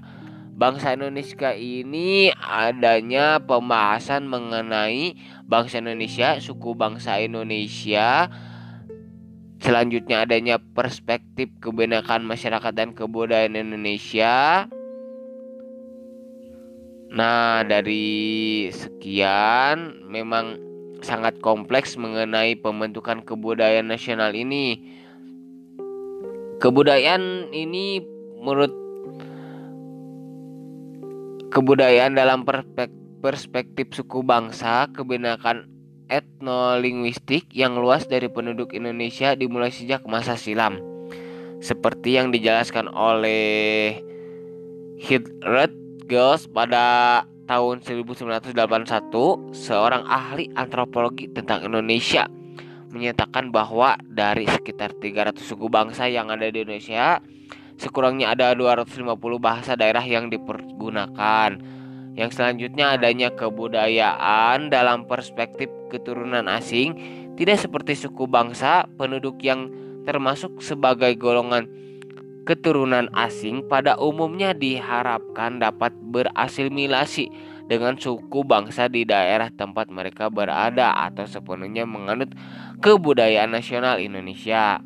Bangsa 0.53 0.93
Indonesia 0.93 1.57
ini 1.57 2.29
adanya 2.37 3.41
pembahasan 3.41 4.29
mengenai 4.29 5.17
bangsa 5.49 5.81
Indonesia, 5.81 6.37
suku 6.37 6.77
bangsa 6.77 7.17
Indonesia. 7.17 8.29
Selanjutnya 9.63 10.29
adanya 10.29 10.61
perspektif 10.61 11.49
kebenakan 11.65 12.29
masyarakat 12.29 12.73
dan 12.77 12.93
kebudayaan 12.93 13.57
Indonesia. 13.57 14.69
Nah, 17.13 17.61
dari 17.69 18.69
sekian 18.73 20.09
memang 20.09 20.57
sangat 21.05 21.37
kompleks 21.45 22.01
mengenai 22.01 22.57
pembentukan 22.57 23.21
kebudayaan 23.21 23.93
nasional 23.93 24.33
ini 24.33 24.81
Kebudayaan 26.63 27.51
ini 27.51 27.99
menurut 28.39 28.71
kebudayaan 31.51 32.15
dalam 32.15 32.47
perspektif 33.19 33.91
suku 33.91 34.23
bangsa, 34.23 34.87
kebenakan 34.95 35.67
etnolinguistik 36.07 37.51
yang 37.51 37.83
luas 37.83 38.07
dari 38.07 38.31
penduduk 38.31 38.79
Indonesia 38.79 39.35
dimulai 39.35 39.75
sejak 39.75 40.07
masa 40.07 40.39
silam. 40.39 40.79
Seperti 41.59 42.15
yang 42.15 42.31
dijelaskan 42.31 42.87
oleh 42.95 43.99
Gels 46.07 46.51
pada 46.51 47.23
tahun 47.47 47.83
1981, 47.83 48.53
seorang 49.53 50.03
ahli 50.07 50.51
antropologi 50.55 51.29
tentang 51.31 51.67
Indonesia 51.67 52.27
menyatakan 52.93 53.49
bahwa 53.49 53.97
dari 54.05 54.45
sekitar 54.45 54.93
300 55.01 55.41
suku 55.41 55.73
bangsa 55.73 56.13
yang 56.13 56.29
ada 56.29 56.45
di 56.53 56.61
Indonesia, 56.61 57.25
sekurangnya 57.81 58.37
ada 58.37 58.53
250 58.53 59.17
bahasa 59.41 59.73
daerah 59.75 60.05
yang 60.05 60.29
dipergunakan. 60.29 61.57
Yang 62.13 62.31
selanjutnya 62.37 63.01
adanya 63.01 63.33
kebudayaan 63.33 64.69
dalam 64.69 65.09
perspektif 65.09 65.73
keturunan 65.89 66.45
asing, 66.53 66.93
tidak 67.41 67.65
seperti 67.65 67.97
suku 67.97 68.29
bangsa 68.29 68.85
penduduk 69.01 69.41
yang 69.41 69.73
termasuk 70.05 70.61
sebagai 70.61 71.17
golongan 71.17 71.82
keturunan 72.43 73.09
asing 73.15 73.67
pada 73.71 73.95
umumnya 73.99 74.55
diharapkan 74.55 75.63
dapat 75.63 75.95
berasimilasi 75.95 77.31
dengan 77.71 77.95
suku 77.97 78.43
bangsa 78.43 78.91
di 78.91 79.07
daerah 79.07 79.49
tempat 79.49 79.89
mereka 79.89 80.29
berada 80.29 80.93
atau 80.93 81.25
sepenuhnya 81.25 81.87
menganut 81.87 82.35
kebudayaan 82.83 83.55
nasional 83.55 84.03
Indonesia. 84.03 84.83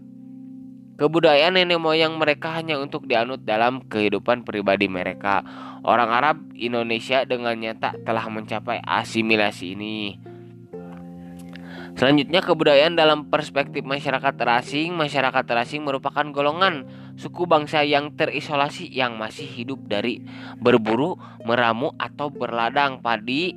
Kebudayaan 0.97 1.61
nenek 1.61 1.77
moyang 1.77 2.17
mereka 2.17 2.57
hanya 2.57 2.81
untuk 2.81 3.05
dianut 3.05 3.45
dalam 3.45 3.85
kehidupan 3.85 4.49
pribadi 4.49 4.89
mereka. 4.89 5.45
Orang 5.85 6.09
Arab 6.09 6.41
Indonesia 6.57 7.21
dengan 7.29 7.53
nyata 7.53 8.01
telah 8.01 8.25
mencapai 8.33 8.81
asimilasi 8.81 9.77
ini. 9.77 10.17
Selanjutnya 11.97 12.45
kebudayaan 12.45 12.97
dalam 12.97 13.29
perspektif 13.33 13.85
masyarakat 13.85 14.37
terasing. 14.37 14.93
Masyarakat 14.97 15.45
terasing 15.49 15.85
merupakan 15.85 16.29
golongan 16.33 16.89
suku 17.17 17.49
bangsa 17.49 17.81
yang 17.83 18.13
terisolasi 18.15 18.93
yang 18.93 19.17
masih 19.17 19.49
hidup 19.49 19.81
dari 19.89 20.21
berburu, 20.61 21.17
meramu 21.49 21.97
atau 21.97 22.29
berladang 22.29 23.01
padi 23.01 23.57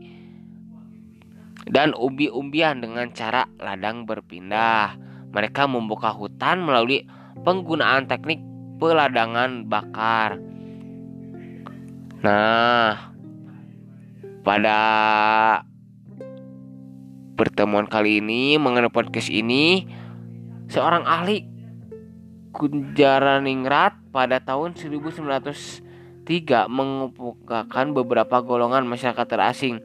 dan 1.68 1.92
umbi-umbian 1.92 2.80
dengan 2.80 3.12
cara 3.12 3.46
ladang 3.60 4.08
berpindah. 4.08 4.96
Mereka 5.30 5.70
membuka 5.70 6.10
hutan 6.10 6.66
melalui 6.66 7.06
penggunaan 7.46 8.10
teknik 8.10 8.42
peladangan 8.82 9.68
bakar. 9.70 10.42
Nah, 12.20 13.14
pada 14.42 14.80
pertemuan 17.38 17.86
kali 17.86 18.20
ini 18.20 18.58
mengenai 18.58 18.90
podcast 18.90 19.30
ini, 19.30 19.86
seorang 20.68 21.06
ahli 21.06 21.49
Kunjaraningrat 22.50 24.10
pada 24.10 24.42
tahun 24.42 24.74
1903 24.74 25.86
mengemukakan 26.68 27.88
beberapa 27.94 28.42
golongan 28.42 28.90
masyarakat 28.90 29.28
terasing. 29.30 29.80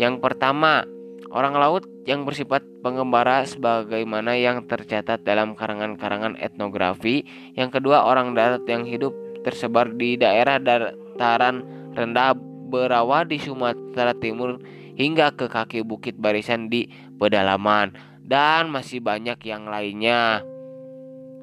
Yang 0.00 0.24
pertama, 0.24 0.88
Orang 1.30 1.54
laut 1.54 1.86
yang 2.10 2.26
bersifat 2.26 2.66
pengembara 2.82 3.46
sebagaimana 3.46 4.34
yang 4.34 4.66
tercatat 4.66 5.22
dalam 5.22 5.54
karangan-karangan 5.54 6.34
etnografi. 6.42 7.22
Yang 7.54 7.78
kedua, 7.78 8.02
orang 8.02 8.34
darat 8.34 8.66
yang 8.66 8.82
hidup 8.82 9.14
tersebar 9.46 9.94
di 9.94 10.18
daerah 10.18 10.58
dataran 10.58 11.62
rendah 11.94 12.34
berawa 12.66 13.22
di 13.22 13.38
Sumatera 13.38 14.10
Timur 14.18 14.58
hingga 14.98 15.30
ke 15.30 15.46
kaki 15.46 15.86
bukit 15.86 16.18
barisan 16.18 16.66
di 16.66 16.90
pedalaman 17.14 17.94
dan 18.26 18.66
masih 18.66 18.98
banyak 18.98 19.38
yang 19.46 19.70
lainnya. 19.70 20.42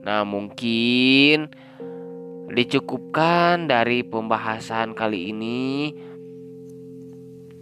Nah, 0.03 0.21
mungkin 0.27 1.49
dicukupkan 2.47 3.67
dari 3.67 4.01
pembahasan 4.07 4.95
kali 4.95 5.35
ini. 5.35 5.93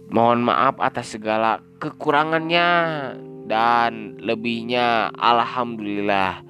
Mohon 0.06 0.46
maaf 0.46 0.78
atas 0.78 1.18
segala 1.18 1.60
kekurangannya 1.82 2.70
dan 3.50 4.18
lebihnya 4.22 5.10
alhamdulillah. 5.18 6.46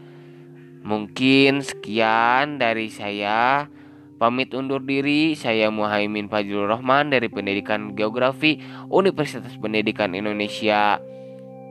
Mungkin 0.86 1.64
sekian 1.64 2.62
dari 2.62 2.92
saya. 2.92 3.68
Pamit 4.16 4.56
undur 4.56 4.80
diri, 4.80 5.36
saya 5.36 5.68
Muhaimin 5.68 6.32
Fajrul 6.32 6.72
Rahman 6.72 7.12
dari 7.12 7.28
Pendidikan 7.28 7.92
Geografi 7.92 8.56
Universitas 8.88 9.52
Pendidikan 9.60 10.16
Indonesia. 10.16 10.96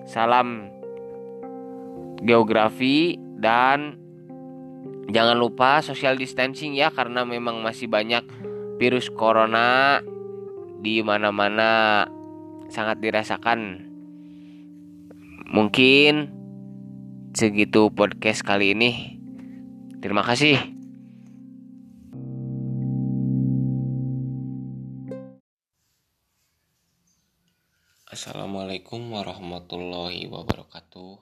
Salam 0.05 0.69
geografi 2.21 3.17
dan 3.41 4.04
jangan 5.09 5.37
lupa 5.37 5.81
social 5.85 6.17
distancing 6.17 6.73
ya 6.73 6.89
karena 6.89 7.25
memang 7.25 7.61
masih 7.61 7.89
banyak 7.89 8.25
virus 8.77 9.09
corona 9.13 10.01
di 10.81 11.01
mana-mana 11.01 12.03
sangat 12.69 13.01
dirasakan. 13.01 13.89
Mungkin 15.49 16.33
segitu 17.31 17.93
podcast 17.93 18.41
kali 18.41 18.73
ini. 18.73 18.91
Terima 20.01 20.21
kasih. 20.21 20.75
Assalamualaikum 28.15 29.11
warahmatullahi 29.11 30.31
wabarakatuh. 30.31 31.19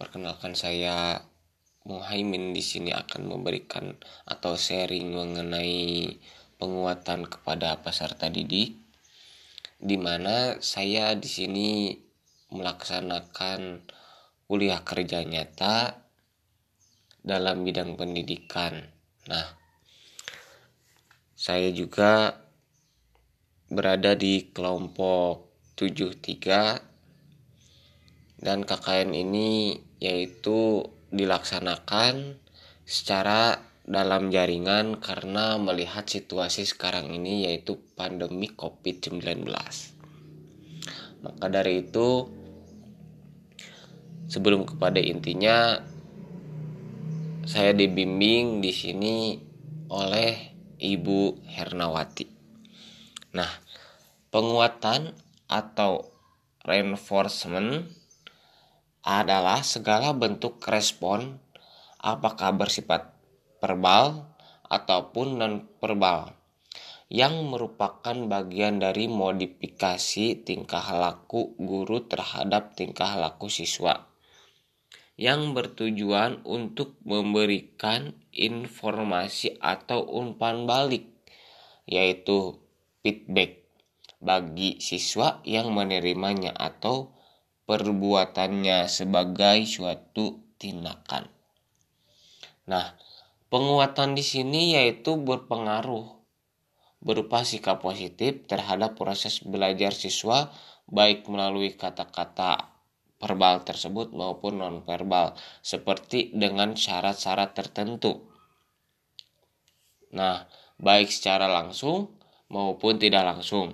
Perkenalkan 0.00 0.56
saya 0.56 1.20
Muhaimin 1.84 2.56
di 2.56 2.64
sini 2.64 2.96
akan 2.96 3.28
memberikan 3.28 3.92
atau 4.24 4.56
sharing 4.56 5.12
mengenai 5.12 6.16
penguatan 6.56 7.28
kepada 7.28 7.76
peserta 7.84 8.32
didik 8.32 8.80
di 9.76 10.00
mana 10.00 10.56
saya 10.64 11.12
di 11.12 11.28
sini 11.28 11.92
melaksanakan 12.56 13.84
kuliah 14.48 14.80
kerja 14.80 15.28
nyata 15.28 16.00
dalam 17.20 17.68
bidang 17.68 18.00
pendidikan. 18.00 18.88
Nah, 19.28 19.44
saya 21.36 21.68
juga 21.68 22.32
berada 23.68 24.16
di 24.16 24.56
kelompok 24.56 25.52
73 25.76 28.40
dan 28.40 28.64
KKN 28.64 29.12
ini 29.12 29.76
yaitu 30.00 30.93
dilaksanakan 31.14 32.42
secara 32.82 33.62
dalam 33.86 34.34
jaringan 34.34 34.98
karena 34.98 35.54
melihat 35.62 36.10
situasi 36.10 36.66
sekarang 36.66 37.14
ini 37.14 37.46
yaitu 37.46 37.78
pandemi 37.94 38.50
Covid-19. 38.50 39.46
Maka 41.22 41.46
dari 41.46 41.86
itu 41.86 42.26
sebelum 44.26 44.66
kepada 44.66 44.98
intinya 44.98 45.78
saya 47.46 47.70
dibimbing 47.70 48.58
di 48.58 48.72
sini 48.74 49.38
oleh 49.94 50.32
Ibu 50.80 51.46
Hernawati. 51.46 52.26
Nah, 53.38 53.50
Penguatan 54.34 55.14
atau 55.46 56.10
reinforcement 56.66 57.86
adalah 59.04 59.60
segala 59.60 60.16
bentuk 60.16 60.64
respon 60.64 61.36
apakah 62.00 62.56
bersifat 62.56 63.12
verbal 63.60 64.32
ataupun 64.68 65.36
non-verbal 65.36 66.32
yang 67.12 67.46
merupakan 67.46 68.16
bagian 68.26 68.80
dari 68.80 69.06
modifikasi 69.06 70.40
tingkah 70.42 70.82
laku 70.96 71.52
guru 71.60 72.08
terhadap 72.08 72.72
tingkah 72.74 73.14
laku 73.20 73.52
siswa 73.52 74.08
yang 75.14 75.54
bertujuan 75.54 76.42
untuk 76.42 76.98
memberikan 77.06 78.18
informasi 78.34 79.54
atau 79.62 80.02
umpan 80.02 80.66
balik 80.66 81.06
yaitu 81.86 82.58
feedback 83.04 83.62
bagi 84.18 84.82
siswa 84.82 85.44
yang 85.46 85.70
menerimanya 85.70 86.50
atau 86.56 87.13
perbuatannya 87.64 88.84
sebagai 88.88 89.64
suatu 89.64 90.44
tindakan. 90.60 91.28
Nah, 92.68 92.96
penguatan 93.48 94.16
di 94.16 94.24
sini 94.24 94.76
yaitu 94.76 95.16
berpengaruh 95.16 96.24
berupa 97.04 97.44
sikap 97.44 97.84
positif 97.84 98.48
terhadap 98.48 98.96
proses 98.96 99.44
belajar 99.44 99.92
siswa 99.92 100.48
baik 100.88 101.28
melalui 101.28 101.76
kata-kata 101.76 102.72
verbal 103.20 103.64
tersebut 103.64 104.12
maupun 104.12 104.60
nonverbal 104.60 105.36
seperti 105.60 106.32
dengan 106.32 106.76
syarat-syarat 106.76 107.56
tertentu. 107.56 108.24
Nah, 110.12 110.44
baik 110.80 111.08
secara 111.08 111.48
langsung 111.48 112.12
maupun 112.52 113.00
tidak 113.00 113.24
langsung. 113.24 113.72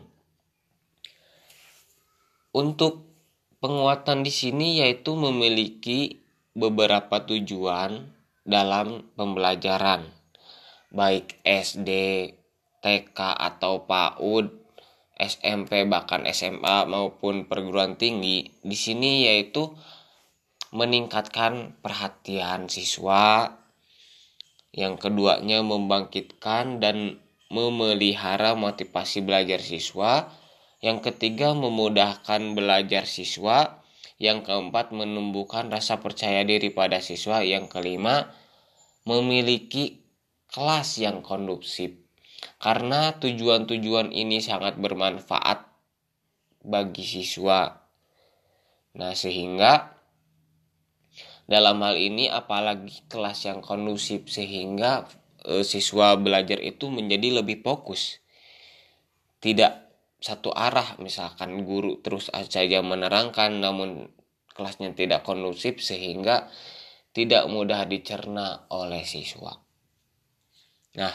Untuk 2.50 3.09
penguatan 3.60 4.24
di 4.24 4.32
sini 4.32 4.80
yaitu 4.80 5.12
memiliki 5.12 6.24
beberapa 6.56 7.22
tujuan 7.28 8.08
dalam 8.42 9.04
pembelajaran. 9.14 10.08
Baik 10.90 11.38
SD, 11.44 11.90
TK 12.82 13.18
atau 13.20 13.86
PAUD, 13.86 14.50
SMP 15.20 15.84
bahkan 15.86 16.24
SMA 16.32 16.88
maupun 16.88 17.46
perguruan 17.46 17.94
tinggi 18.00 18.48
di 18.64 18.74
sini 18.74 19.28
yaitu 19.28 19.70
meningkatkan 20.72 21.76
perhatian 21.84 22.66
siswa. 22.66 23.60
Yang 24.72 25.02
keduanya 25.02 25.60
membangkitkan 25.60 26.80
dan 26.80 27.20
memelihara 27.50 28.54
motivasi 28.54 29.20
belajar 29.26 29.58
siswa 29.58 30.30
yang 30.80 31.04
ketiga, 31.04 31.52
memudahkan 31.52 32.56
belajar 32.56 33.04
siswa. 33.04 33.84
Yang 34.16 34.48
keempat, 34.48 34.96
menumbuhkan 34.96 35.68
rasa 35.68 36.00
percaya 36.00 36.40
diri 36.44 36.72
pada 36.72 37.04
siswa. 37.04 37.44
Yang 37.44 37.68
kelima, 37.68 38.32
memiliki 39.04 40.00
kelas 40.48 40.96
yang 41.00 41.20
kondusif. 41.20 42.00
Karena 42.56 43.12
tujuan-tujuan 43.20 44.12
ini 44.12 44.40
sangat 44.40 44.80
bermanfaat 44.80 45.68
bagi 46.64 47.04
siswa. 47.04 47.84
Nah, 48.96 49.12
sehingga 49.12 50.00
dalam 51.44 51.84
hal 51.84 52.00
ini 52.00 52.32
apalagi 52.32 53.04
kelas 53.10 53.44
yang 53.44 53.60
kondusif 53.60 54.30
sehingga 54.32 55.04
e, 55.44 55.66
siswa 55.66 56.16
belajar 56.16 56.62
itu 56.62 56.88
menjadi 56.88 57.42
lebih 57.42 57.60
fokus. 57.60 58.22
Tidak 59.40 59.89
satu 60.20 60.52
arah 60.52 61.00
misalkan 61.00 61.64
guru 61.64 61.98
terus 62.04 62.28
saja 62.28 62.84
menerangkan 62.84 63.60
namun 63.60 64.12
kelasnya 64.52 64.92
tidak 64.92 65.24
kondusif 65.24 65.80
sehingga 65.80 66.52
tidak 67.16 67.48
mudah 67.50 67.88
dicerna 67.88 68.68
oleh 68.70 69.02
siswa. 69.02 69.58
Nah, 70.94 71.14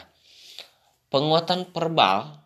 penguatan 1.13 1.69
verbal 1.71 2.43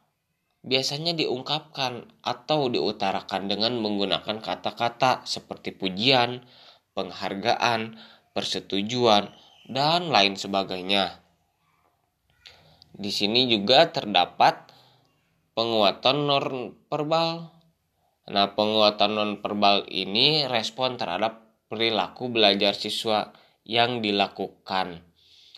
biasanya 0.59 1.15
diungkapkan 1.15 2.19
atau 2.19 2.67
diutarakan 2.67 3.47
dengan 3.47 3.79
menggunakan 3.79 4.43
kata-kata 4.43 5.23
seperti 5.23 5.71
pujian, 5.71 6.43
penghargaan, 6.93 7.95
persetujuan, 8.35 9.31
dan 9.71 10.11
lain 10.11 10.35
sebagainya. 10.35 11.23
Di 12.91 13.09
sini 13.13 13.47
juga 13.47 13.87
terdapat 13.87 14.68
penguatan 15.59 16.23
non 16.23 16.71
verbal. 16.87 17.51
Nah, 18.31 18.55
penguatan 18.55 19.11
non 19.11 19.31
verbal 19.43 19.83
ini 19.91 20.47
respon 20.47 20.95
terhadap 20.95 21.67
perilaku 21.67 22.31
belajar 22.31 22.71
siswa 22.71 23.35
yang 23.67 23.99
dilakukan. 23.99 25.03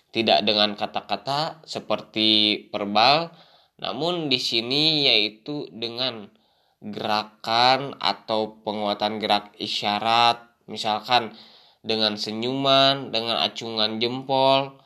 Tidak 0.09 0.41
dengan 0.41 0.73
kata-kata 0.73 1.61
seperti 1.69 2.65
verbal, 2.73 3.29
namun 3.77 4.25
di 4.25 4.41
sini 4.41 5.05
yaitu 5.05 5.69
dengan 5.69 6.33
gerakan 6.81 7.93
atau 8.01 8.57
penguatan 8.65 9.21
gerak 9.21 9.53
isyarat, 9.61 10.65
misalkan 10.65 11.37
dengan 11.85 12.17
senyuman, 12.17 13.13
dengan 13.13 13.37
acungan 13.37 14.01
jempol, 14.01 14.81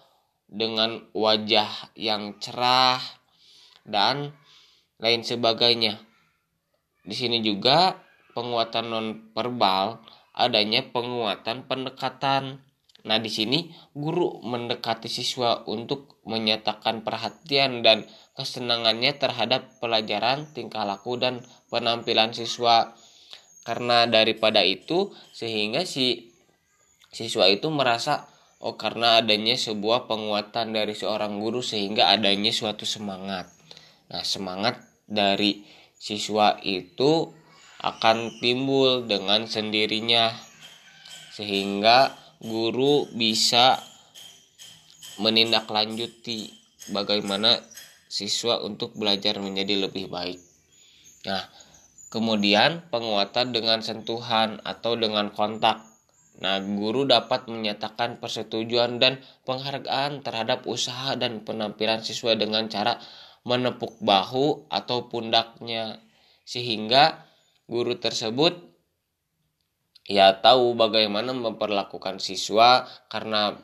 dengan 0.52 1.08
wajah 1.16 1.96
yang 1.96 2.36
cerah, 2.44 3.00
dan 3.88 4.36
lain 5.00 5.22
sebagainya. 5.22 6.00
di 7.06 7.14
sini 7.14 7.38
juga 7.46 8.02
penguatan 8.34 8.86
non 8.90 9.08
verbal 9.32 10.02
adanya 10.36 10.84
penguatan 10.92 11.66
pendekatan. 11.66 12.60
Nah, 13.06 13.22
di 13.22 13.32
sini 13.32 13.72
guru 13.96 14.44
mendekati 14.44 15.08
siswa 15.08 15.64
untuk 15.70 16.20
menyatakan 16.28 17.06
perhatian 17.06 17.86
dan 17.86 18.04
kesenangannya 18.34 19.16
terhadap 19.16 19.78
pelajaran, 19.80 20.50
tingkah 20.52 20.84
laku 20.84 21.16
dan 21.16 21.46
penampilan 21.72 22.36
siswa. 22.36 22.98
Karena 23.66 24.06
daripada 24.06 24.62
itu 24.62 25.14
sehingga 25.34 25.86
si 25.90 26.34
siswa 27.10 27.50
itu 27.50 27.70
merasa 27.72 28.30
oh 28.62 28.78
karena 28.78 29.22
adanya 29.22 29.58
sebuah 29.58 30.06
penguatan 30.10 30.74
dari 30.74 30.94
seorang 30.94 31.38
guru 31.42 31.62
sehingga 31.62 32.10
adanya 32.10 32.50
suatu 32.50 32.86
semangat. 32.86 33.50
Nah, 34.10 34.22
semangat 34.22 34.85
dari 35.06 35.66
siswa 35.96 36.58
itu 36.62 37.34
akan 37.82 38.42
timbul 38.42 39.06
dengan 39.06 39.46
sendirinya 39.46 40.34
sehingga 41.36 42.14
guru 42.42 43.06
bisa 43.14 43.78
menindaklanjuti 45.22 46.52
bagaimana 46.92 47.60
siswa 48.06 48.62
untuk 48.62 48.96
belajar 48.96 49.40
menjadi 49.40 49.88
lebih 49.88 50.08
baik. 50.08 50.40
Nah, 51.26 51.44
kemudian 52.14 52.88
penguatan 52.94 53.52
dengan 53.52 53.84
sentuhan 53.84 54.62
atau 54.64 54.96
dengan 54.96 55.34
kontak. 55.36 55.84
Nah, 56.40 56.60
guru 56.60 57.08
dapat 57.08 57.48
menyatakan 57.48 58.20
persetujuan 58.20 59.00
dan 59.00 59.24
penghargaan 59.48 60.20
terhadap 60.20 60.68
usaha 60.68 61.16
dan 61.16 61.48
penampilan 61.48 62.04
siswa 62.04 62.36
dengan 62.36 62.68
cara 62.68 63.00
menepuk 63.46 64.02
bahu 64.02 64.66
atau 64.68 65.08
pundaknya 65.08 66.02
sehingga 66.44 67.30
guru 67.70 67.98
tersebut 67.98 68.58
ya 70.06 70.38
tahu 70.42 70.78
bagaimana 70.78 71.34
memperlakukan 71.34 72.22
siswa 72.22 72.86
karena 73.10 73.58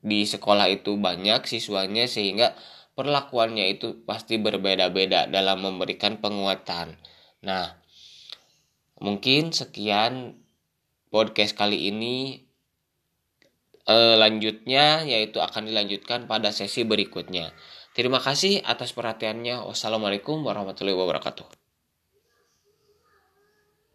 di 0.00 0.24
sekolah 0.24 0.68
itu 0.72 0.96
banyak 0.96 1.44
siswanya 1.44 2.08
sehingga 2.08 2.56
perlakuannya 2.96 3.72
itu 3.72 4.04
pasti 4.08 4.40
berbeda-beda 4.40 5.28
dalam 5.28 5.64
memberikan 5.64 6.20
penguatan. 6.20 6.96
Nah, 7.44 7.76
mungkin 9.00 9.52
sekian 9.52 10.40
podcast 11.12 11.56
kali 11.56 11.92
ini 11.92 12.44
e, 13.84 13.96
lanjutnya 14.16 15.04
yaitu 15.04 15.40
akan 15.40 15.68
dilanjutkan 15.68 16.24
pada 16.24 16.52
sesi 16.52 16.84
berikutnya. 16.84 17.52
Terima 18.00 18.16
kasih 18.16 18.64
atas 18.64 18.96
perhatiannya. 18.96 19.60
Wassalamualaikum 19.68 20.40
warahmatullahi 20.40 20.96
wabarakatuh. 20.96 21.59